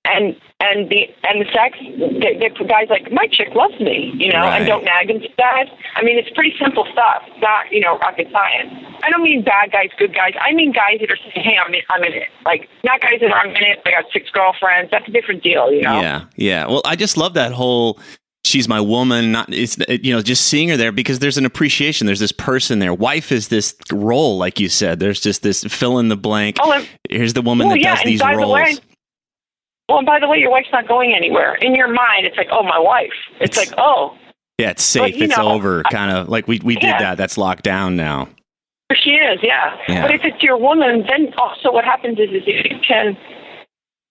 And 0.05 0.35
and 0.61 0.89
the 0.89 1.07
and 1.27 1.41
the 1.43 1.45
sex 1.53 1.77
the, 1.79 2.51
the 2.57 2.65
guys 2.65 2.87
like 2.89 3.11
my 3.11 3.27
chick 3.27 3.49
loves 3.53 3.77
me 3.81 4.11
you 4.15 4.31
know 4.31 4.39
Right. 4.39 4.59
and 4.59 4.65
don't 4.65 4.83
nag 4.85 5.09
and 5.09 5.27
that. 5.37 5.65
I 5.95 6.03
mean 6.03 6.17
it's 6.17 6.29
pretty 6.33 6.55
simple 6.57 6.85
stuff 6.91 7.23
not 7.39 7.69
you 7.71 7.81
know 7.81 7.97
rocket 7.99 8.27
science. 8.31 8.71
I 9.03 9.09
don't 9.11 9.21
mean 9.23 9.43
bad 9.43 9.71
guys 9.71 9.89
good 9.99 10.15
guys. 10.15 10.33
I 10.39 10.53
mean 10.53 10.71
guys 10.71 10.99
that 11.01 11.11
are 11.11 11.17
saying 11.17 11.43
hey 11.45 11.57
i'm 11.63 11.73
in, 11.73 11.81
i'm 11.89 12.03
in 12.03 12.13
it. 12.13 12.27
Like 12.45 12.69
not 12.85 13.01
guys 13.01 13.19
that 13.19 13.29
are 13.31 13.39
i'm 13.39 13.49
in 13.55 13.63
it 13.63 13.79
i 13.85 13.91
got 13.91 14.05
six 14.11 14.29
girlfriends. 14.31 14.89
That's 14.89 15.07
a 15.07 15.11
different 15.11 15.43
deal 15.43 15.71
you 15.71 15.81
know? 15.83 15.99
Yeah, 16.01 16.23
yeah. 16.37 16.65
Well, 16.67 16.81
I 16.85 16.95
just 16.95 17.17
love 17.17 17.33
that 17.33 17.51
whole 17.51 17.99
she's 18.49 18.67
my 18.67 18.81
woman. 18.81 19.31
Not 19.31 19.53
it's 19.53 19.77
you 19.87 20.13
know 20.13 20.21
just 20.21 20.45
seeing 20.45 20.69
her 20.69 20.77
there 20.77 20.91
because 20.91 21.19
there's 21.19 21.37
an 21.37 21.45
appreciation. 21.45 22.07
There's 22.07 22.19
this 22.19 22.31
person 22.31 22.79
there. 22.79 22.93
Wife 22.93 23.31
is 23.31 23.47
this 23.47 23.75
role, 23.91 24.37
like 24.37 24.59
you 24.59 24.67
said. 24.69 24.99
There's 24.99 25.19
just 25.19 25.43
this 25.43 25.63
fill 25.63 25.99
in 25.99 26.09
the 26.09 26.17
blank. 26.17 26.57
Oh, 26.59 26.71
and- 26.73 26.87
Here's 27.09 27.33
the 27.33 27.41
woman 27.41 27.67
well, 27.67 27.75
that 27.75 27.81
yeah, 27.81 27.95
does 27.95 28.03
these 28.03 28.21
roles. 28.21 28.37
the 28.41 28.47
way 28.47 28.75
well 29.87 29.97
and 29.99 30.05
by 30.05 30.19
the 30.19 30.27
way 30.27 30.37
your 30.37 30.51
wife's 30.51 30.69
not 30.71 30.87
going 30.87 31.15
anywhere 31.15 31.55
in 31.55 31.73
your 31.73 31.87
mind 31.87 32.23
it's 32.27 32.37
like 32.37 32.49
oh 32.51 32.61
my 32.61 32.77
wife 32.77 33.09
it's, 33.39 33.57
It's- 33.57 33.69
like 33.71 33.79
oh 33.79 34.15
yeah, 34.59 34.71
it's 34.71 34.83
safe. 34.83 35.15
you 35.15 35.23
it's 35.23 35.37
know, 35.37 35.49
over. 35.53 35.83
Kind 35.89 36.11
of 36.11 36.27
like 36.27 36.47
we 36.47 36.59
we 36.63 36.75
did 36.75 36.91
that. 36.99 37.15
That's 37.17 37.37
locked 37.37 37.63
down 37.63 37.95
now. 37.95 38.27
She 38.93 39.11
is, 39.11 39.39
yeah. 39.41 39.77
Yeah. 39.87 40.01
But 40.01 40.11
if 40.15 40.25
it's 40.25 40.43
your 40.43 40.57
woman, 40.57 41.05
then 41.07 41.33
also 41.37 41.71
what 41.71 41.85
happens 41.85 42.19
is, 42.19 42.29
is 42.31 42.43
if 42.45 42.69
you 42.69 42.77
can, 42.85 43.15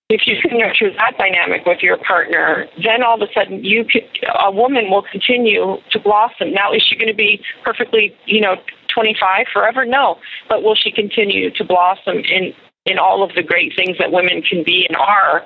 if 0.09 0.27
you 0.27 0.37
can 0.41 0.59
nurture 0.59 0.91
that 0.91 1.19
dynamic 1.19 1.67
with 1.67 1.83
your 1.83 1.99
partner, 1.99 2.67
then 2.83 3.03
all 3.03 3.21
of 3.23 3.29
a 3.29 3.33
sudden 3.35 3.63
you 3.63 3.85
could, 3.85 4.05
a 4.43 4.51
woman 4.51 4.91
will 4.91 5.03
continue 5.03 5.77
to 5.91 5.99
blossom. 6.01 6.53
Now, 6.53 6.73
is 6.73 6.83
she 6.83 6.97
going 6.97 7.09
to 7.09 7.15
be 7.15 7.43
perfectly, 7.63 8.17
you 8.25 8.41
know, 8.41 8.57
25 8.95 9.47
forever? 9.53 9.85
No. 9.85 10.17
But 10.49 10.63
will 10.63 10.75
she 10.75 10.91
continue 10.91 11.51
to 11.51 11.65
blossom 11.65 12.19
in 12.19 12.55
in 12.87 12.99
all 12.99 13.23
of 13.23 13.35
the 13.35 13.43
great 13.43 13.75
things 13.77 13.99
that 13.99 14.13
women 14.13 14.41
can 14.41 14.65
be 14.65 14.87
and 14.89 14.97
are 14.97 15.45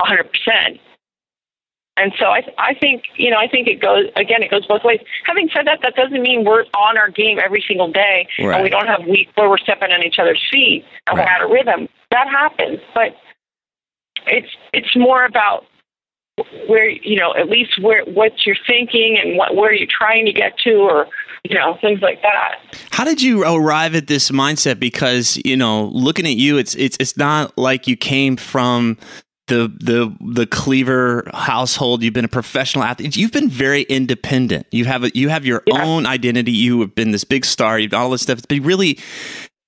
100%? 0.00 0.80
And 1.96 2.12
so 2.18 2.26
I, 2.26 2.42
I 2.58 2.74
think, 2.74 3.04
you 3.16 3.30
know, 3.30 3.36
I 3.36 3.46
think 3.46 3.68
it 3.68 3.80
goes 3.80 4.06
again. 4.16 4.42
It 4.42 4.50
goes 4.50 4.66
both 4.66 4.82
ways. 4.82 4.98
Having 5.24 5.50
said 5.54 5.66
that, 5.66 5.80
that 5.82 5.94
doesn't 5.94 6.20
mean 6.20 6.44
we're 6.44 6.64
on 6.74 6.98
our 6.98 7.10
game 7.10 7.38
every 7.38 7.62
single 7.66 7.92
day, 7.92 8.26
Right. 8.40 8.54
and 8.54 8.64
we 8.64 8.70
don't 8.70 8.86
have 8.88 9.06
weeks 9.06 9.30
where 9.36 9.48
we're 9.48 9.58
stepping 9.58 9.92
on 9.92 10.02
each 10.02 10.18
other's 10.18 10.40
feet 10.50 10.84
and 11.06 11.16
Right. 11.18 11.26
we're 11.26 11.30
out 11.30 11.42
of 11.44 11.50
rhythm. 11.50 11.88
That 12.10 12.26
happens, 12.28 12.80
but 12.94 13.14
it's 14.26 14.48
it's 14.72 14.96
more 14.96 15.24
about 15.24 15.64
where 16.66 16.88
you 16.88 17.16
know 17.16 17.34
at 17.38 17.48
least 17.48 17.80
where 17.82 18.04
what 18.04 18.32
you're 18.46 18.56
thinking 18.66 19.18
and 19.22 19.36
what 19.36 19.54
where 19.54 19.72
you're 19.72 19.88
trying 19.90 20.26
to 20.26 20.32
get 20.32 20.56
to, 20.64 20.72
or 20.76 21.06
you 21.44 21.54
know 21.54 21.76
things 21.80 22.00
like 22.00 22.22
that. 22.22 22.56
How 22.90 23.04
did 23.04 23.20
you 23.22 23.44
arrive 23.44 23.94
at 23.94 24.06
this 24.06 24.30
mindset? 24.30 24.80
Because 24.80 25.38
you 25.44 25.56
know, 25.56 25.86
looking 25.92 26.26
at 26.26 26.36
you, 26.36 26.58
it's 26.58 26.74
it's 26.76 26.96
it's 27.00 27.16
not 27.16 27.56
like 27.58 27.86
you 27.86 27.96
came 27.96 28.36
from 28.36 28.96
the 29.48 29.68
the 29.80 30.16
the 30.32 30.46
Cleaver 30.46 31.28
household. 31.34 32.02
You've 32.02 32.14
been 32.14 32.24
a 32.24 32.28
professional 32.28 32.84
athlete. 32.84 33.16
You've 33.16 33.32
been 33.32 33.50
very 33.50 33.82
independent. 33.82 34.66
You 34.70 34.84
have 34.86 35.04
a, 35.04 35.10
you 35.14 35.28
have 35.28 35.44
your 35.44 35.62
Yeah. 35.66 35.84
own 35.84 36.06
identity. 36.06 36.52
You 36.52 36.80
have 36.80 36.94
been 36.94 37.10
this 37.10 37.24
big 37.24 37.44
star. 37.44 37.78
You've 37.78 37.90
done 37.90 38.02
all 38.02 38.10
this 38.10 38.22
stuff. 38.22 38.40
But 38.48 38.60
really, 38.60 38.98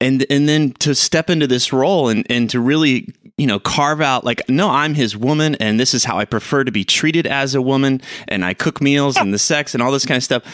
and 0.00 0.24
and 0.30 0.48
then 0.48 0.72
to 0.80 0.94
step 0.94 1.28
into 1.28 1.46
this 1.46 1.72
role 1.72 2.08
and 2.08 2.24
and 2.30 2.48
to 2.50 2.60
really 2.60 3.12
you 3.42 3.48
know, 3.48 3.59
carve 3.59 4.00
out 4.00 4.24
like, 4.24 4.40
no, 4.48 4.70
I'm 4.70 4.94
his 4.94 5.16
woman 5.16 5.57
and 5.57 5.81
this 5.81 5.94
is 5.94 6.05
how 6.05 6.16
I 6.16 6.24
prefer 6.24 6.62
to 6.62 6.70
be 6.70 6.85
treated 6.85 7.26
as 7.26 7.57
a 7.57 7.61
woman 7.61 8.00
and 8.28 8.44
I 8.44 8.55
cook 8.55 8.81
meals 8.81 9.16
and 9.16 9.35
the 9.35 9.38
sex 9.38 9.74
and 9.74 9.83
all 9.83 9.90
this 9.90 10.07
kind 10.07 10.16
of 10.16 10.22
stuff. 10.22 10.44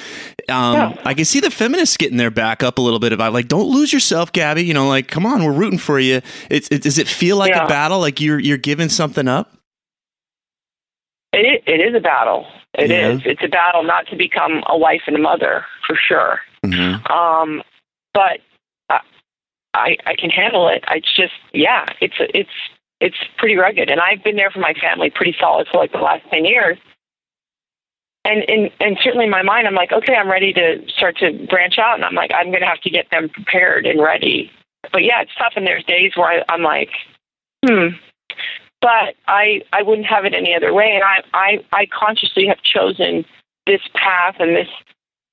Um, 0.48 0.74
Yeah. 0.74 1.03
I 1.05 1.12
can 1.12 1.27
see 1.27 1.38
the 1.40 1.51
feminists 1.51 1.98
getting 1.98 2.16
their 2.16 2.31
back 2.31 2.62
up 2.62 2.79
a 2.79 2.81
little 2.81 2.98
bit 2.98 3.12
about 3.12 3.35
like, 3.35 3.46
don't 3.48 3.68
lose 3.70 3.92
yourself, 3.92 4.33
Gabby. 4.33 4.64
You 4.64 4.72
know, 4.72 4.88
like, 4.88 5.09
come 5.09 5.27
on, 5.27 5.44
we're 5.44 5.53
rooting 5.53 5.79
for 5.79 5.98
you. 5.98 6.22
It's, 6.51 6.66
it, 6.70 6.83
does 6.83 6.96
it 6.98 7.07
feel 7.09 7.37
like 7.37 7.51
Yeah. 7.51 7.66
a 7.66 7.68
battle? 7.68 8.01
Like 8.01 8.20
you're, 8.22 8.38
you're 8.38 8.57
giving 8.57 8.88
something 8.88 9.29
up? 9.29 9.53
It, 11.35 11.62
it 11.66 11.81
is 11.81 11.94
a 11.94 12.01
battle. 12.01 12.46
It 12.79 12.90
is. 12.90 13.20
It's 13.27 13.42
a 13.44 13.48
battle 13.48 13.83
not 13.83 14.07
to 14.09 14.16
become 14.16 14.62
a 14.66 14.79
wife 14.79 15.03
and 15.07 15.14
a 15.14 15.18
mother 15.18 15.64
for 15.87 15.94
sure. 15.96 16.40
Mm-hmm. 16.64 17.07
Um, 17.12 17.62
but 18.14 18.40
I, 18.88 19.01
I 19.74 19.96
I 20.07 20.14
can 20.16 20.31
handle 20.31 20.68
it. 20.68 20.85
It's 20.90 21.14
just 21.14 21.33
yeah, 21.53 21.87
it's 22.01 22.14
it's 22.18 22.51
it's 23.00 23.16
pretty 23.37 23.56
rugged, 23.56 23.90
and 23.90 24.00
I've 24.00 24.24
been 24.24 24.37
there 24.37 24.50
for 24.50 24.61
my 24.61 24.74
family 24.74 25.11
pretty 25.11 25.37
solid 25.38 25.68
for 25.70 25.78
like 25.78 25.92
the 25.92 25.98
last 25.98 26.24
ten 26.30 26.44
years. 26.44 26.78
And 28.24 28.42
and 28.48 28.70
and 28.80 28.98
certainly 29.02 29.26
in 29.26 29.30
my 29.30 29.42
mind, 29.42 29.66
I'm 29.66 29.74
like, 29.74 29.92
okay, 29.92 30.14
I'm 30.14 30.30
ready 30.30 30.52
to 30.52 30.82
start 30.96 31.16
to 31.18 31.46
branch 31.48 31.78
out, 31.78 31.94
and 31.94 32.04
I'm 32.04 32.14
like, 32.14 32.32
I'm 32.34 32.48
going 32.48 32.61
to 32.61 32.66
have 32.66 32.80
to 32.82 32.90
get 32.90 33.11
them 33.11 33.28
prepared 33.28 33.87
and 33.87 34.02
ready. 34.02 34.50
But 34.92 35.04
yeah, 35.04 35.22
it's 35.22 35.34
tough, 35.38 35.52
and 35.56 35.66
there's 35.66 35.84
days 35.84 36.12
where 36.16 36.40
I, 36.40 36.44
I'm 36.48 36.62
like, 36.62 36.90
hmm. 37.64 37.88
But 38.80 39.14
I 39.26 39.62
I 39.72 39.82
wouldn't 39.82 40.06
have 40.06 40.24
it 40.24 40.34
any 40.34 40.54
other 40.54 40.72
way, 40.72 40.92
and 40.94 41.04
I 41.04 41.22
I 41.32 41.64
I 41.72 41.87
consciously 41.87 42.46
have 42.46 42.62
chosen 42.62 43.24
this 43.66 43.80
path 43.94 44.37
and 44.38 44.54
this 44.54 44.68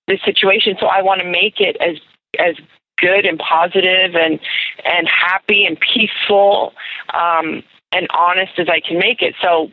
this 0.07 0.19
situation, 0.23 0.75
so 0.79 0.87
I 0.87 1.01
want 1.01 1.21
to 1.21 1.27
make 1.27 1.59
it 1.59 1.77
as 1.79 1.97
as 2.39 2.55
good 2.97 3.25
and 3.25 3.39
positive 3.39 4.15
and 4.15 4.39
and 4.83 5.07
happy 5.07 5.65
and 5.65 5.77
peaceful 5.79 6.73
um, 7.13 7.63
and 7.91 8.07
honest 8.17 8.53
as 8.57 8.67
I 8.69 8.79
can 8.79 8.97
make 8.99 9.21
it. 9.21 9.35
So 9.41 9.71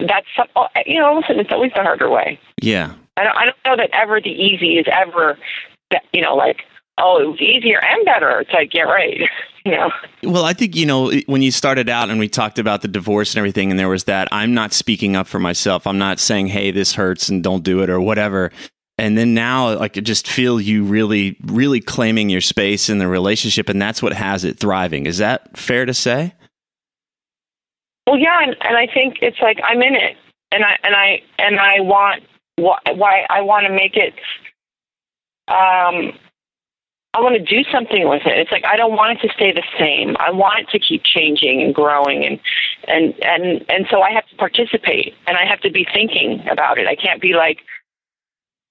that's 0.00 0.26
oh, 0.56 0.66
you 0.86 1.00
know, 1.00 1.16
listen, 1.16 1.38
it's 1.38 1.52
always 1.52 1.72
the 1.74 1.82
harder 1.82 2.10
way. 2.10 2.38
Yeah. 2.60 2.94
I 3.16 3.24
don't, 3.24 3.36
I 3.36 3.44
don't 3.44 3.56
know 3.64 3.76
that 3.76 3.90
ever 3.92 4.20
the 4.20 4.30
easy 4.30 4.78
is 4.78 4.86
ever 4.90 5.38
that 5.90 6.02
you 6.12 6.20
know 6.20 6.34
like 6.34 6.62
oh 6.98 7.20
it 7.20 7.26
was 7.26 7.40
easier 7.40 7.80
and 7.82 8.04
better. 8.04 8.40
It's 8.40 8.52
like 8.52 8.74
yeah 8.74 8.82
right, 8.82 9.20
you 9.64 9.72
know. 9.72 9.90
Well, 10.22 10.44
I 10.44 10.52
think, 10.52 10.76
you 10.76 10.86
know, 10.86 11.12
when 11.26 11.42
you 11.42 11.50
started 11.50 11.88
out 11.88 12.10
and 12.10 12.18
we 12.18 12.28
talked 12.28 12.58
about 12.58 12.82
the 12.82 12.88
divorce 12.88 13.34
and 13.34 13.38
everything, 13.38 13.70
and 13.70 13.78
there 13.78 13.88
was 13.88 14.04
that, 14.04 14.28
I'm 14.32 14.54
not 14.54 14.72
speaking 14.72 15.16
up 15.16 15.26
for 15.26 15.38
myself. 15.38 15.86
I'm 15.86 15.98
not 15.98 16.18
saying, 16.18 16.48
hey, 16.48 16.70
this 16.70 16.94
hurts 16.94 17.28
and 17.28 17.42
don't 17.42 17.62
do 17.62 17.82
it 17.82 17.90
or 17.90 18.00
whatever. 18.00 18.50
And 18.96 19.18
then 19.18 19.34
now, 19.34 19.76
like, 19.76 19.94
just 19.94 20.28
feel 20.28 20.60
you 20.60 20.84
really, 20.84 21.36
really 21.44 21.80
claiming 21.80 22.30
your 22.30 22.40
space 22.40 22.88
in 22.88 22.98
the 22.98 23.08
relationship, 23.08 23.68
and 23.68 23.82
that's 23.82 24.00
what 24.00 24.12
has 24.12 24.44
it 24.44 24.58
thriving. 24.58 25.06
Is 25.06 25.18
that 25.18 25.56
fair 25.58 25.84
to 25.84 25.92
say? 25.92 26.32
Well, 28.06 28.18
yeah, 28.18 28.38
and, 28.42 28.56
and 28.60 28.76
I 28.76 28.86
think 28.86 29.18
it's 29.20 29.40
like 29.40 29.58
I'm 29.64 29.82
in 29.82 29.94
it, 29.94 30.16
and 30.52 30.64
I 30.64 30.78
and 30.84 30.94
I 30.94 31.22
and 31.38 31.58
I 31.58 31.80
want 31.80 32.22
why, 32.56 32.78
why 32.94 33.26
I 33.30 33.40
want 33.40 33.66
to 33.66 33.72
make 33.72 33.96
it. 33.96 34.14
Um, 35.48 36.12
I 37.14 37.20
want 37.20 37.36
to 37.36 37.44
do 37.44 37.62
something 37.70 38.08
with 38.08 38.22
it. 38.26 38.38
It's 38.38 38.50
like 38.52 38.64
I 38.64 38.76
don't 38.76 38.94
want 38.94 39.18
it 39.18 39.26
to 39.26 39.32
stay 39.34 39.52
the 39.52 39.64
same. 39.78 40.16
I 40.20 40.30
want 40.30 40.60
it 40.60 40.68
to 40.70 40.78
keep 40.78 41.02
changing 41.04 41.62
and 41.62 41.74
growing, 41.74 42.24
and 42.24 42.40
and 42.86 43.14
and 43.24 43.64
and 43.68 43.86
so 43.90 44.02
I 44.02 44.12
have 44.12 44.26
to 44.28 44.36
participate, 44.36 45.14
and 45.26 45.36
I 45.36 45.46
have 45.46 45.60
to 45.60 45.70
be 45.70 45.86
thinking 45.92 46.46
about 46.48 46.78
it. 46.78 46.86
I 46.86 46.94
can't 46.94 47.20
be 47.20 47.34
like, 47.34 47.58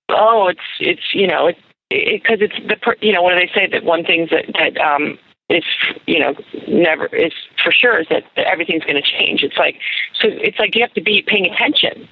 oh, 0.09 0.47
it's 0.47 0.59
it's 0.79 1.13
you 1.13 1.27
know 1.27 1.47
it's 1.47 1.59
because 1.89 2.39
it's 2.41 2.55
the 2.67 2.75
per- 2.75 2.97
you 3.01 3.11
know 3.11 3.21
what 3.21 3.33
do 3.33 3.39
they 3.39 3.51
say 3.53 3.67
that 3.67 3.83
one 3.83 4.03
thing 4.03 4.27
that 4.31 4.45
that 4.53 4.77
um 4.81 5.17
is 5.49 5.63
you 6.05 6.19
know 6.19 6.35
never 6.67 7.07
is 7.07 7.33
for 7.63 7.71
sure 7.71 7.99
is 7.99 8.07
that, 8.09 8.23
everything's 8.35 8.83
going 8.83 8.95
to 8.95 9.01
change. 9.01 9.43
It's 9.43 9.57
like 9.57 9.75
so 10.19 10.27
it's 10.29 10.59
like 10.59 10.75
you 10.75 10.81
have 10.81 10.93
to 10.93 11.01
be 11.01 11.23
paying 11.25 11.45
attention. 11.45 12.07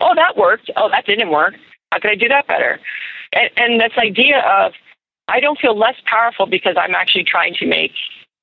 Oh, 0.00 0.14
that 0.14 0.36
worked. 0.36 0.70
Oh, 0.76 0.88
that 0.90 1.06
didn't 1.06 1.30
work. 1.30 1.54
How 1.92 1.98
can 1.98 2.10
I 2.10 2.14
do 2.14 2.28
that 2.28 2.46
better? 2.46 2.80
And, 3.32 3.50
and 3.56 3.80
this 3.80 3.92
idea 3.98 4.40
of 4.40 4.72
I 5.28 5.40
don't 5.40 5.58
feel 5.58 5.78
less 5.78 5.96
powerful 6.06 6.46
because 6.46 6.76
I'm 6.78 6.94
actually 6.94 7.24
trying 7.24 7.54
to 7.54 7.66
make 7.66 7.92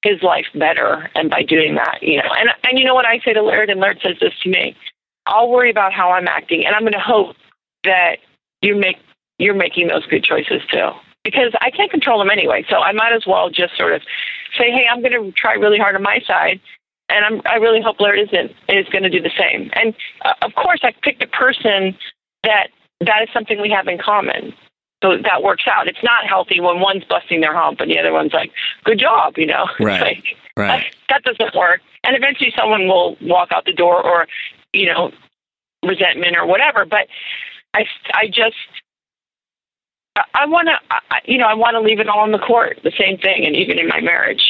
his 0.04 0.22
life 0.22 0.46
better, 0.54 1.10
and 1.16 1.30
by 1.30 1.44
doing 1.44 1.76
that, 1.76 2.00
you 2.02 2.18
know, 2.18 2.30
and 2.38 2.50
and 2.64 2.80
you 2.80 2.86
know 2.86 2.96
what 2.96 3.06
I 3.06 3.20
say 3.20 3.34
to 3.34 3.42
Laird, 3.42 3.70
and 3.70 3.80
Laird 3.80 4.00
says 4.02 4.16
this 4.22 4.34
to 4.44 4.50
me. 4.50 4.76
I'll 5.26 5.50
worry 5.50 5.70
about 5.70 5.92
how 5.92 6.12
I'm 6.12 6.28
acting, 6.28 6.66
and 6.66 6.74
I'm 6.74 6.84
going 6.84 6.94
to 6.94 7.00
hope 7.00 7.36
that 7.84 8.18
you 8.62 8.76
make 8.76 8.98
you're 9.40 9.54
making 9.54 9.88
those 9.88 10.06
good 10.08 10.24
choices 10.24 10.62
too. 10.72 10.90
Because 11.24 11.52
I 11.62 11.70
can't 11.72 11.92
control 11.92 12.20
them 12.20 12.30
anyway, 12.30 12.66
so 12.70 12.78
I 12.78 12.92
might 12.94 13.14
as 13.14 13.26
well 13.28 13.50
just 13.50 13.76
sort 13.78 13.94
of 13.94 14.02
say, 14.58 14.72
"Hey, 14.72 14.86
I'm 14.90 15.02
going 15.02 15.12
to 15.12 15.32
try 15.34 15.54
really 15.54 15.78
hard 15.78 15.96
on 15.96 16.02
my 16.02 16.20
side, 16.26 16.60
and 17.10 17.26
I'm, 17.26 17.42
I 17.46 17.56
really 17.56 17.82
hope 17.82 18.00
Laird 18.00 18.20
isn't 18.20 18.52
is 18.70 18.88
going 18.90 19.04
to 19.04 19.10
do 19.10 19.22
the 19.22 19.32
same." 19.38 19.70
And 19.74 19.94
uh, 20.24 20.34
of 20.42 20.56
course, 20.56 20.80
I 20.84 20.94
picked 21.02 21.22
a 21.22 21.28
person 21.28 21.98
that 22.44 22.70
that 23.02 23.24
is 23.24 23.30
something 23.34 23.62
we 23.62 23.70
have 23.70 23.88
in 23.88 23.98
common, 23.98 24.54
so 25.04 25.18
that 25.18 25.44
works 25.44 25.66
out. 25.68 25.88
It's 25.88 26.04
not 26.04 26.26
healthy 26.26 26.62
when 26.62 26.80
one's 26.80 27.04
busting 27.04 27.42
their 27.42 27.54
hump 27.54 27.82
and 27.82 27.92
the 27.92 28.00
other 28.00 28.14
one's 28.14 28.34
like, 28.34 28.52
"Good 28.86 29.00
job," 29.00 29.38
you 29.38 29.48
know. 29.48 29.66
Right. 29.80 30.02
like, 30.02 30.24
Right. 30.58 30.96
that 31.10 31.24
doesn't 31.24 31.56
work. 31.56 31.82
And 32.04 32.16
eventually 32.16 32.52
someone 32.58 32.88
will 32.88 33.16
walk 33.22 33.52
out 33.52 33.66
the 33.66 33.74
door 33.74 34.04
or, 34.04 34.28
you 34.74 34.88
know, 34.88 35.12
resentment 35.86 36.36
or 36.36 36.46
whatever. 36.46 36.84
But 36.84 37.08
I, 37.74 37.86
I 38.14 38.28
just, 38.28 38.56
I, 40.16 40.24
I 40.34 40.46
want 40.46 40.70
to, 40.70 41.32
you 41.32 41.38
know, 41.38 41.46
I 41.46 41.54
want 41.54 41.76
to 41.76 41.82
leave 41.82 42.00
it 42.00 42.08
all 42.08 42.20
on 42.20 42.32
the 42.32 42.40
court, 42.40 42.80
the 42.84 42.92
same 42.98 43.18
thing, 43.18 43.46
and 43.46 43.56
even 43.56 43.80
in 43.80 43.88
my 43.88 44.02
marriage. 44.02 44.44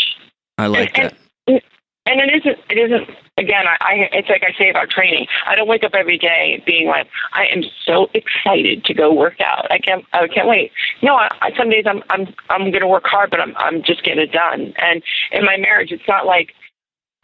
I 0.57 0.67
like 0.67 0.97
and, 0.97 1.11
that. 1.11 1.17
And, 1.47 1.61
and 2.05 2.21
it 2.21 2.37
isn't, 2.37 2.57
it 2.69 2.77
isn't, 2.77 3.09
again, 3.37 3.65
I, 3.67 3.77
I, 3.81 4.09
it's 4.13 4.29
like 4.29 4.43
I 4.43 4.57
say 4.57 4.69
about 4.69 4.89
training. 4.89 5.27
I 5.45 5.55
don't 5.55 5.67
wake 5.67 5.83
up 5.83 5.93
every 5.93 6.17
day 6.17 6.63
being 6.65 6.87
like, 6.87 7.07
I 7.33 7.45
am 7.47 7.63
so 7.85 8.07
excited 8.13 8.85
to 8.85 8.93
go 8.93 9.13
work 9.13 9.41
out. 9.41 9.69
I 9.69 9.77
can't, 9.77 10.05
I 10.13 10.27
can't 10.27 10.47
wait. 10.47 10.71
No, 11.03 11.15
I, 11.15 11.29
I, 11.41 11.51
some 11.57 11.69
days 11.69 11.85
I'm, 11.85 12.01
I'm, 12.09 12.33
I'm 12.49 12.71
going 12.71 12.81
to 12.81 12.87
work 12.87 13.05
hard, 13.05 13.29
but 13.29 13.41
I'm, 13.41 13.55
I'm 13.57 13.83
just 13.83 14.03
getting 14.03 14.23
it 14.23 14.31
done. 14.31 14.73
And 14.77 15.03
in 15.33 15.43
my 15.43 15.57
marriage, 15.57 15.91
it's 15.91 16.07
not 16.07 16.25
like, 16.25 16.53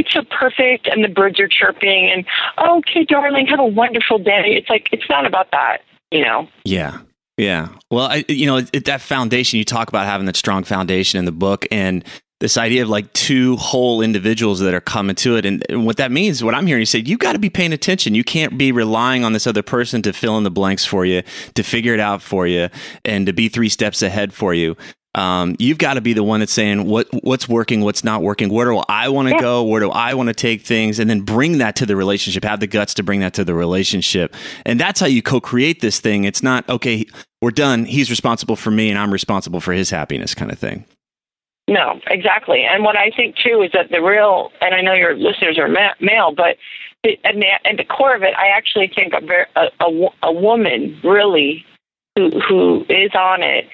it's 0.03 0.13
so 0.13 0.23
perfect 0.37 0.87
and 0.87 1.03
the 1.03 1.07
birds 1.07 1.39
are 1.39 1.47
chirping 1.47 2.11
and, 2.11 2.25
oh, 2.57 2.79
okay, 2.79 3.05
darling, 3.05 3.47
have 3.47 3.59
a 3.59 3.65
wonderful 3.65 4.19
day. 4.19 4.43
It's 4.47 4.69
like, 4.69 4.89
it's 4.91 5.09
not 5.09 5.25
about 5.25 5.51
that, 5.51 5.77
you 6.11 6.23
know? 6.23 6.49
Yeah. 6.65 6.99
Yeah. 7.37 7.69
Well, 7.89 8.05
I, 8.05 8.25
you 8.27 8.45
know, 8.45 8.57
it, 8.57 8.85
that 8.85 9.01
foundation, 9.01 9.57
you 9.57 9.65
talk 9.65 9.87
about 9.87 10.05
having 10.05 10.25
that 10.27 10.35
strong 10.35 10.63
foundation 10.63 11.17
in 11.17 11.25
the 11.25 11.31
book 11.31 11.65
and 11.71 12.03
this 12.39 12.57
idea 12.57 12.83
of 12.83 12.89
like 12.89 13.11
two 13.13 13.55
whole 13.55 14.01
individuals 14.01 14.59
that 14.59 14.73
are 14.73 14.81
coming 14.81 15.15
to 15.15 15.37
it. 15.37 15.45
And, 15.45 15.65
and 15.69 15.85
what 15.85 15.97
that 15.97 16.11
means, 16.11 16.43
what 16.43 16.53
I'm 16.53 16.67
hearing 16.67 16.81
you 16.81 16.85
say, 16.85 16.99
you 16.99 17.17
got 17.17 17.33
to 17.33 17.39
be 17.39 17.49
paying 17.49 17.71
attention. 17.71 18.13
You 18.13 18.23
can't 18.23 18.57
be 18.57 18.71
relying 18.71 19.23
on 19.23 19.31
this 19.31 19.47
other 19.47 19.63
person 19.63 20.01
to 20.01 20.11
fill 20.11 20.37
in 20.37 20.43
the 20.43 20.51
blanks 20.51 20.85
for 20.85 21.05
you, 21.05 21.23
to 21.55 21.63
figure 21.63 21.93
it 21.93 22.01
out 22.01 22.21
for 22.21 22.45
you, 22.45 22.67
and 23.05 23.25
to 23.27 23.33
be 23.33 23.47
three 23.47 23.69
steps 23.69 24.01
ahead 24.01 24.33
for 24.33 24.53
you. 24.53 24.75
Um, 25.15 25.55
you've 25.59 25.77
got 25.77 25.93
to 25.93 26.01
be 26.01 26.13
the 26.13 26.23
one 26.23 26.39
that's 26.39 26.51
saying 26.51 26.85
what 26.85 27.07
what's 27.23 27.47
working, 27.47 27.81
what's 27.81 28.03
not 28.03 28.23
working. 28.23 28.49
Where 28.49 28.65
do 28.65 28.81
I 28.89 29.09
want 29.09 29.27
to 29.29 29.35
Yeah. 29.35 29.41
go? 29.41 29.63
Where 29.63 29.79
do 29.79 29.91
I 29.91 30.15
want 30.15 30.29
to 30.29 30.33
take 30.33 30.63
things? 30.63 30.97
And 30.97 31.09
then 31.09 31.21
bring 31.21 31.59
that 31.59 31.75
to 31.77 31.85
the 31.85 31.95
relationship. 31.95 32.43
Have 32.43 32.59
the 32.59 32.67
guts 32.67 32.95
to 32.95 33.03
bring 33.03 33.19
that 33.19 33.33
to 33.35 33.43
the 33.43 33.53
relationship. 33.53 34.35
And 34.65 34.79
that's 34.79 34.99
how 34.99 35.05
you 35.05 35.21
co-create 35.21 35.81
this 35.81 35.99
thing. 35.99 36.23
It's 36.23 36.41
not 36.41 36.67
okay. 36.67 37.05
We're 37.41 37.51
done. 37.51 37.85
He's 37.85 38.09
responsible 38.09 38.55
for 38.55 38.71
me, 38.71 38.89
and 38.89 38.97
I'm 38.97 39.11
responsible 39.11 39.59
for 39.59 39.73
his 39.73 39.89
happiness, 39.91 40.33
kind 40.33 40.51
of 40.51 40.57
thing. 40.57 40.85
No, 41.67 41.99
exactly. 42.07 42.63
And 42.63 42.83
what 42.83 42.97
I 42.97 43.09
think 43.15 43.35
too 43.37 43.61
is 43.61 43.71
that 43.73 43.89
the 43.91 44.01
real, 44.01 44.51
and 44.61 44.73
I 44.73 44.81
know 44.81 44.93
your 44.93 45.15
listeners 45.15 45.57
are 45.57 45.67
ma- 45.67 45.93
male, 46.01 46.33
but 46.35 46.57
the, 47.03 47.19
and 47.23 47.41
the, 47.41 47.47
and 47.65 47.77
the 47.79 47.85
core 47.85 48.15
of 48.15 48.23
it, 48.23 48.33
I 48.37 48.47
actually 48.47 48.91
think 48.93 49.13
a, 49.13 49.45
a, 49.55 49.69
a, 49.85 50.09
a 50.23 50.31
woman 50.31 50.99
really 51.03 51.65
who 52.15 52.29
who 52.47 52.85
is 52.89 53.11
on 53.15 53.41
it 53.43 53.69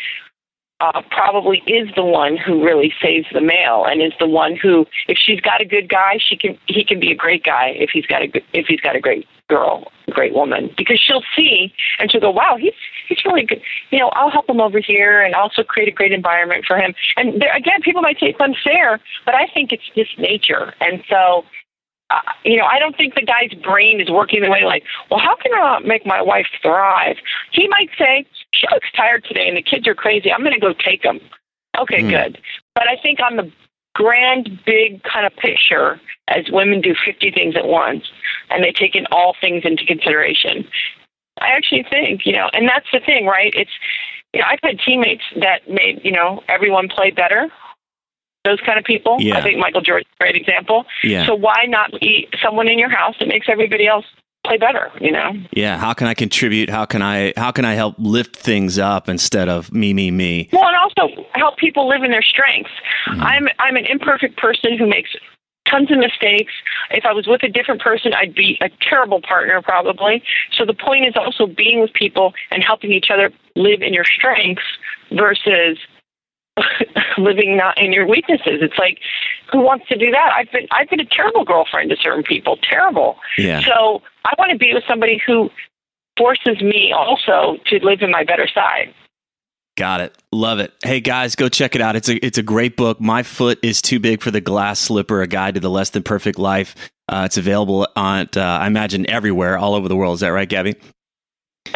uh, 0.80 1.02
probably 1.12 1.62
is 1.68 1.90
the 1.96 2.06
one 2.06 2.38
who 2.38 2.64
really 2.64 2.94
saves 3.02 3.28
the 3.34 3.42
male, 3.42 3.86
and 3.86 4.02
is 4.02 4.14
the 4.20 4.28
one 4.28 4.56
who, 4.56 4.86
if 5.08 5.18
she's 5.18 5.42
got 5.42 5.62
a 5.62 5.66
good 5.66 5.90
guy, 5.90 6.18
she 6.20 6.38
can 6.38 6.58
he 6.68 6.86
can 6.86 7.00
be 7.00 7.12
a 7.12 7.16
great 7.16 7.44
guy 7.44 7.74
if 7.76 7.90
he's 7.92 8.06
got 8.06 8.22
a 8.22 8.28
good, 8.28 8.44
if 8.54 8.66
he's 8.68 8.80
got 8.80 8.96
a 8.96 9.00
great 9.00 9.28
girl, 9.50 9.92
great 10.12 10.34
woman, 10.34 10.70
because 10.78 11.00
she'll 11.00 11.24
see 11.36 11.74
and 11.98 12.12
she'll 12.12 12.22
go, 12.22 12.32
wow, 12.32 12.56
he's 12.58 12.74
he's 13.10 13.24
really 13.26 13.44
good. 13.44 13.62
You 13.92 14.00
know, 14.00 14.10
I'll 14.14 14.32
help 14.32 14.50
him 14.50 14.62
over 14.62 14.80
here, 14.80 15.22
and 15.22 15.36
also 15.36 15.64
create 15.64 15.90
a 15.90 15.92
great 15.92 16.14
environment 16.14 16.64
for 16.66 16.78
him. 16.78 16.94
And 17.18 17.42
there, 17.42 17.54
again, 17.56 17.82
people 17.82 18.02
might 18.02 18.20
say 18.20 18.28
it's 18.28 18.40
unfair, 18.40 19.02
but 19.26 19.36
I 19.36 19.48
think 19.54 19.72
it's 19.74 19.90
just 19.96 20.18
nature, 20.18 20.74
and 20.80 21.04
so. 21.10 21.44
Uh, 22.12 22.22
you 22.44 22.58
know, 22.58 22.66
I 22.66 22.80
don't 22.80 22.98
think 22.98 23.14
the 23.14 23.22
guy's 23.22 23.54
brain 23.62 24.02
is 24.02 24.10
working 24.10 24.42
the 24.42 24.50
way 24.50 24.64
like, 24.66 24.82
well, 25.12 25.20
how 25.20 25.36
can 25.36 25.54
I 25.54 25.78
make 25.86 26.08
my 26.08 26.24
wife 26.24 26.48
thrive? 26.60 27.18
He 27.52 27.68
might 27.68 27.92
say, 28.00 28.26
she 28.54 28.68
looks 28.72 28.88
tired 28.96 29.24
today 29.26 29.48
and 29.48 29.58
the 29.58 29.62
kids 29.62 29.88
are 29.88 29.96
crazy. 29.96 30.32
I'm 30.32 30.42
going 30.42 30.54
to 30.54 30.60
go 30.60 30.74
take 30.74 31.04
them. 31.04 31.20
Okay, 31.78 32.02
Hmm. 32.02 32.10
good. 32.10 32.42
But 32.76 32.88
I 32.90 32.96
think 33.02 33.20
on 33.20 33.36
the 33.38 33.52
grand, 33.96 34.60
big 34.66 35.04
kind 35.04 35.26
of 35.26 35.36
picture, 35.38 36.00
as 36.28 36.46
women 36.52 36.82
do 36.82 36.94
50 37.06 37.32
things 37.32 37.56
at 37.56 37.68
once, 37.68 38.06
and 38.50 38.64
they 38.64 38.72
take 38.72 38.96
in 38.96 39.06
all 39.12 39.36
things 39.40 39.64
into 39.66 39.86
consideration, 39.86 40.68
I 41.42 41.50
actually 41.50 41.84
think, 41.90 42.26
you 42.26 42.34
know, 42.34 42.50
and 42.54 42.68
that's 42.68 42.88
the 42.92 43.00
thing, 43.00 43.26
right? 43.26 43.54
It's, 43.56 43.72
you 44.34 44.42
know, 44.42 44.48
I've 44.50 44.60
had 44.62 44.80
teammates 44.80 45.24
that 45.40 45.70
made, 45.70 46.02
you 46.04 46.12
know, 46.12 46.44
everyone 46.48 46.88
play 46.90 47.12
better. 47.12 47.50
those 48.46 48.60
kind 48.66 48.80
of 48.80 48.86
people. 48.86 49.18
Yeah. 49.20 49.38
I 49.38 49.42
think 49.42 49.58
Michael 49.60 49.82
Jordan's 49.82 50.08
a 50.18 50.24
great 50.24 50.36
example. 50.38 50.86
Yeah. 51.04 51.26
So 51.26 51.36
why 51.36 51.66
not 51.68 51.92
be 52.00 52.28
someone 52.42 52.70
in 52.70 52.80
your 52.80 52.90
house 52.90 53.16
that 53.20 53.28
makes 53.28 53.48
everybody 53.50 53.86
else 53.86 54.06
play 54.46 54.58
better? 54.58 54.92
You 55.00 55.12
know. 55.12 55.34
Yeah. 55.52 55.78
How 55.78 55.94
can 55.94 56.08
I 56.08 56.14
contribute? 56.14 56.70
How 56.70 56.86
can 56.86 57.02
I 57.02 57.34
how 57.38 57.52
can 57.52 57.66
I 57.66 57.74
help 57.74 57.96
lift 57.98 58.36
things 58.36 58.78
up 58.78 59.10
instead 59.10 59.50
of 59.50 59.72
me 59.74 59.94
me 59.94 60.12
me? 60.12 60.50
Well, 60.52 60.68
and 60.68 60.76
also 60.76 61.24
help 61.34 61.58
people 61.58 61.88
live 61.88 62.04
in 62.04 62.12
their 62.12 62.24
strengths. 62.24 62.72
Mm-hmm. 63.08 63.22
I'm 63.22 63.48
I'm 63.60 63.76
an 63.76 63.86
imperfect 63.86 64.38
person 64.38 64.78
who 64.78 64.88
makes 64.88 65.16
tons 65.70 65.92
of 65.92 65.98
mistakes. 65.98 66.54
If 66.90 67.06
I 67.06 67.14
was 67.14 67.28
with 67.28 67.44
a 67.44 67.50
different 67.50 67.82
person, 67.82 68.14
I'd 68.14 68.34
be 68.34 68.58
a 68.62 68.70
terrible 68.82 69.22
partner 69.22 69.62
probably. 69.62 70.24
So 70.58 70.66
the 70.66 70.74
point 70.74 71.06
is 71.06 71.14
also 71.16 71.46
being 71.46 71.82
with 71.82 71.94
people 71.94 72.34
and 72.52 72.64
helping 72.64 72.92
each 72.92 73.10
other 73.12 73.32
live 73.56 73.82
in 73.82 73.94
your 73.94 74.06
strengths 74.06 74.64
versus 75.12 75.78
living 77.18 77.58
not 77.58 77.78
in 77.78 77.94
your 77.94 78.08
weaknesses. 78.08 78.60
It's 78.62 78.78
like 78.78 79.00
who 79.52 79.62
wants 79.62 79.88
to 79.88 79.98
do 79.98 80.12
that? 80.12 80.32
I've 80.36 80.52
been 80.52 80.68
I've 80.72 80.90
been 80.90 81.00
a 81.00 81.06
terrible 81.06 81.44
girlfriend 81.44 81.90
to 81.90 81.98
certain 81.98 82.24
people, 82.24 82.58
terrible. 82.58 83.18
Yeah. 83.38 83.62
So 83.62 84.02
I 84.26 84.34
want 84.38 84.52
to 84.52 84.58
be 84.58 84.74
with 84.74 84.84
somebody 84.88 85.22
who 85.26 85.50
forces 86.18 86.62
me 86.62 86.94
also 86.96 87.58
to 87.68 87.80
live 87.84 88.02
in 88.02 88.12
my 88.12 88.24
better 88.24 88.48
side. 88.54 88.94
Got 89.78 90.02
it. 90.02 90.18
Love 90.34 90.60
it. 90.60 90.74
Hey 90.84 91.00
guys, 91.00 91.36
go 91.36 91.48
check 91.48 91.74
it 91.74 91.82
out. 91.82 91.96
It's 91.96 92.10
a 92.10 92.26
it's 92.26 92.38
a 92.38 92.44
great 92.44 92.76
book. 92.76 93.00
My 93.00 93.24
foot 93.24 93.60
is 93.64 93.82
too 93.82 94.00
big 94.00 94.22
for 94.22 94.30
the 94.30 94.42
glass 94.42 94.80
slipper: 94.80 95.22
A 95.22 95.28
Guide 95.28 95.54
to 95.54 95.60
the 95.62 95.70
Less 95.70 95.92
Than 95.92 96.04
Perfect 96.04 96.38
Life. 96.38 96.76
Uh, 97.08 97.24
it's 97.26 97.38
available 97.38 97.88
on, 97.96 98.30
uh, 98.38 98.40
I 98.40 98.68
imagine, 98.68 99.10
everywhere, 99.10 99.58
all 99.58 99.74
over 99.74 99.88
the 99.88 99.96
world. 99.96 100.14
Is 100.16 100.20
that 100.20 100.28
right, 100.28 100.48
Gabby? 100.48 100.76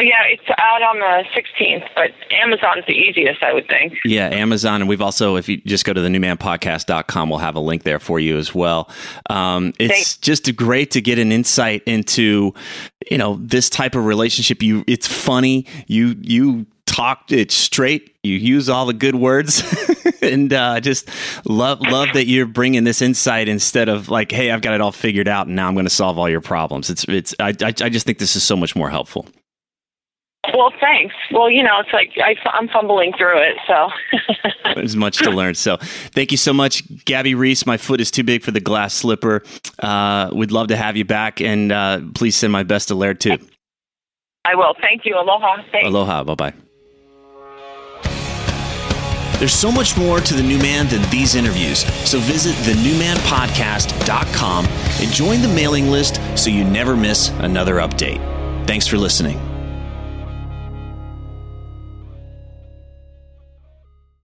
Yeah, 0.00 0.24
it's 0.24 0.42
out 0.58 0.82
on 0.82 0.98
the 0.98 1.24
16th, 1.36 1.88
but 1.94 2.10
Amazon's 2.32 2.84
the 2.86 2.94
easiest, 2.94 3.42
I 3.42 3.52
would 3.52 3.68
think. 3.68 3.94
Yeah, 4.04 4.26
Amazon. 4.28 4.80
And 4.82 4.88
we've 4.88 5.00
also, 5.00 5.36
if 5.36 5.48
you 5.48 5.58
just 5.58 5.84
go 5.84 5.92
to 5.92 6.00
the 6.00 6.08
newmanpodcast.com, 6.08 7.28
we'll 7.30 7.38
have 7.38 7.54
a 7.54 7.60
link 7.60 7.84
there 7.84 8.00
for 8.00 8.18
you 8.18 8.36
as 8.36 8.54
well. 8.54 8.90
Um, 9.30 9.72
it's 9.78 9.94
Thanks. 9.94 10.16
just 10.16 10.56
great 10.56 10.90
to 10.92 11.00
get 11.00 11.18
an 11.18 11.30
insight 11.30 11.82
into, 11.86 12.52
you 13.10 13.18
know, 13.18 13.38
this 13.40 13.70
type 13.70 13.94
of 13.94 14.04
relationship. 14.04 14.62
You, 14.62 14.84
it's 14.88 15.06
funny. 15.06 15.66
You, 15.86 16.16
you 16.20 16.66
talk 16.86 17.30
it 17.30 17.52
straight. 17.52 18.16
You 18.24 18.34
use 18.34 18.68
all 18.68 18.86
the 18.86 18.94
good 18.94 19.14
words 19.14 19.62
and, 20.22 20.52
uh, 20.52 20.80
just 20.80 21.08
love, 21.46 21.80
love 21.82 22.08
that 22.14 22.26
you're 22.26 22.46
bringing 22.46 22.82
this 22.82 23.00
insight 23.00 23.48
instead 23.48 23.88
of 23.88 24.08
like, 24.08 24.32
Hey, 24.32 24.50
I've 24.50 24.60
got 24.60 24.74
it 24.74 24.80
all 24.80 24.92
figured 24.92 25.28
out 25.28 25.46
and 25.46 25.54
now 25.54 25.68
I'm 25.68 25.74
going 25.74 25.86
to 25.86 25.90
solve 25.90 26.18
all 26.18 26.28
your 26.28 26.40
problems. 26.40 26.90
It's, 26.90 27.04
it's, 27.04 27.34
I, 27.38 27.50
I, 27.62 27.68
I 27.68 27.88
just 27.88 28.06
think 28.06 28.18
this 28.18 28.34
is 28.34 28.42
so 28.42 28.56
much 28.56 28.74
more 28.74 28.90
helpful. 28.90 29.26
Well, 30.52 30.72
thanks. 30.80 31.14
Well, 31.30 31.50
you 31.50 31.62
know, 31.62 31.80
it's 31.80 31.92
like 31.92 32.10
I, 32.16 32.36
I'm 32.50 32.68
fumbling 32.68 33.12
through 33.16 33.38
it, 33.38 33.56
so. 33.66 33.88
There's 34.74 34.96
much 34.96 35.18
to 35.18 35.30
learn. 35.30 35.54
So, 35.54 35.76
thank 35.78 36.30
you 36.30 36.36
so 36.36 36.52
much, 36.52 36.82
Gabby 37.04 37.34
Reece. 37.34 37.66
My 37.66 37.76
foot 37.76 38.00
is 38.00 38.10
too 38.10 38.24
big 38.24 38.42
for 38.42 38.50
the 38.50 38.60
glass 38.60 38.94
slipper. 38.94 39.42
Uh, 39.78 40.30
we'd 40.34 40.52
love 40.52 40.68
to 40.68 40.76
have 40.76 40.96
you 40.96 41.04
back, 41.04 41.40
and 41.40 41.72
uh, 41.72 42.00
please 42.14 42.36
send 42.36 42.52
my 42.52 42.62
best 42.62 42.88
to 42.88 42.94
Laird 42.94 43.20
too. 43.20 43.38
I 44.44 44.54
will. 44.54 44.74
Thank 44.80 45.02
you. 45.04 45.16
Aloha. 45.16 45.62
Thanks. 45.72 45.86
Aloha. 45.86 46.24
Bye 46.24 46.34
bye. 46.34 46.52
There's 49.38 49.52
so 49.52 49.72
much 49.72 49.96
more 49.96 50.20
to 50.20 50.34
the 50.34 50.42
new 50.42 50.58
man 50.58 50.86
than 50.88 51.02
these 51.10 51.34
interviews. 51.34 51.84
So 52.08 52.18
visit 52.20 52.54
thenewmanpodcast.com 52.64 54.66
and 54.66 55.12
join 55.12 55.42
the 55.42 55.48
mailing 55.48 55.90
list 55.90 56.20
so 56.38 56.50
you 56.50 56.64
never 56.64 56.96
miss 56.96 57.30
another 57.40 57.76
update. 57.76 58.20
Thanks 58.66 58.86
for 58.86 58.96
listening. 58.96 59.53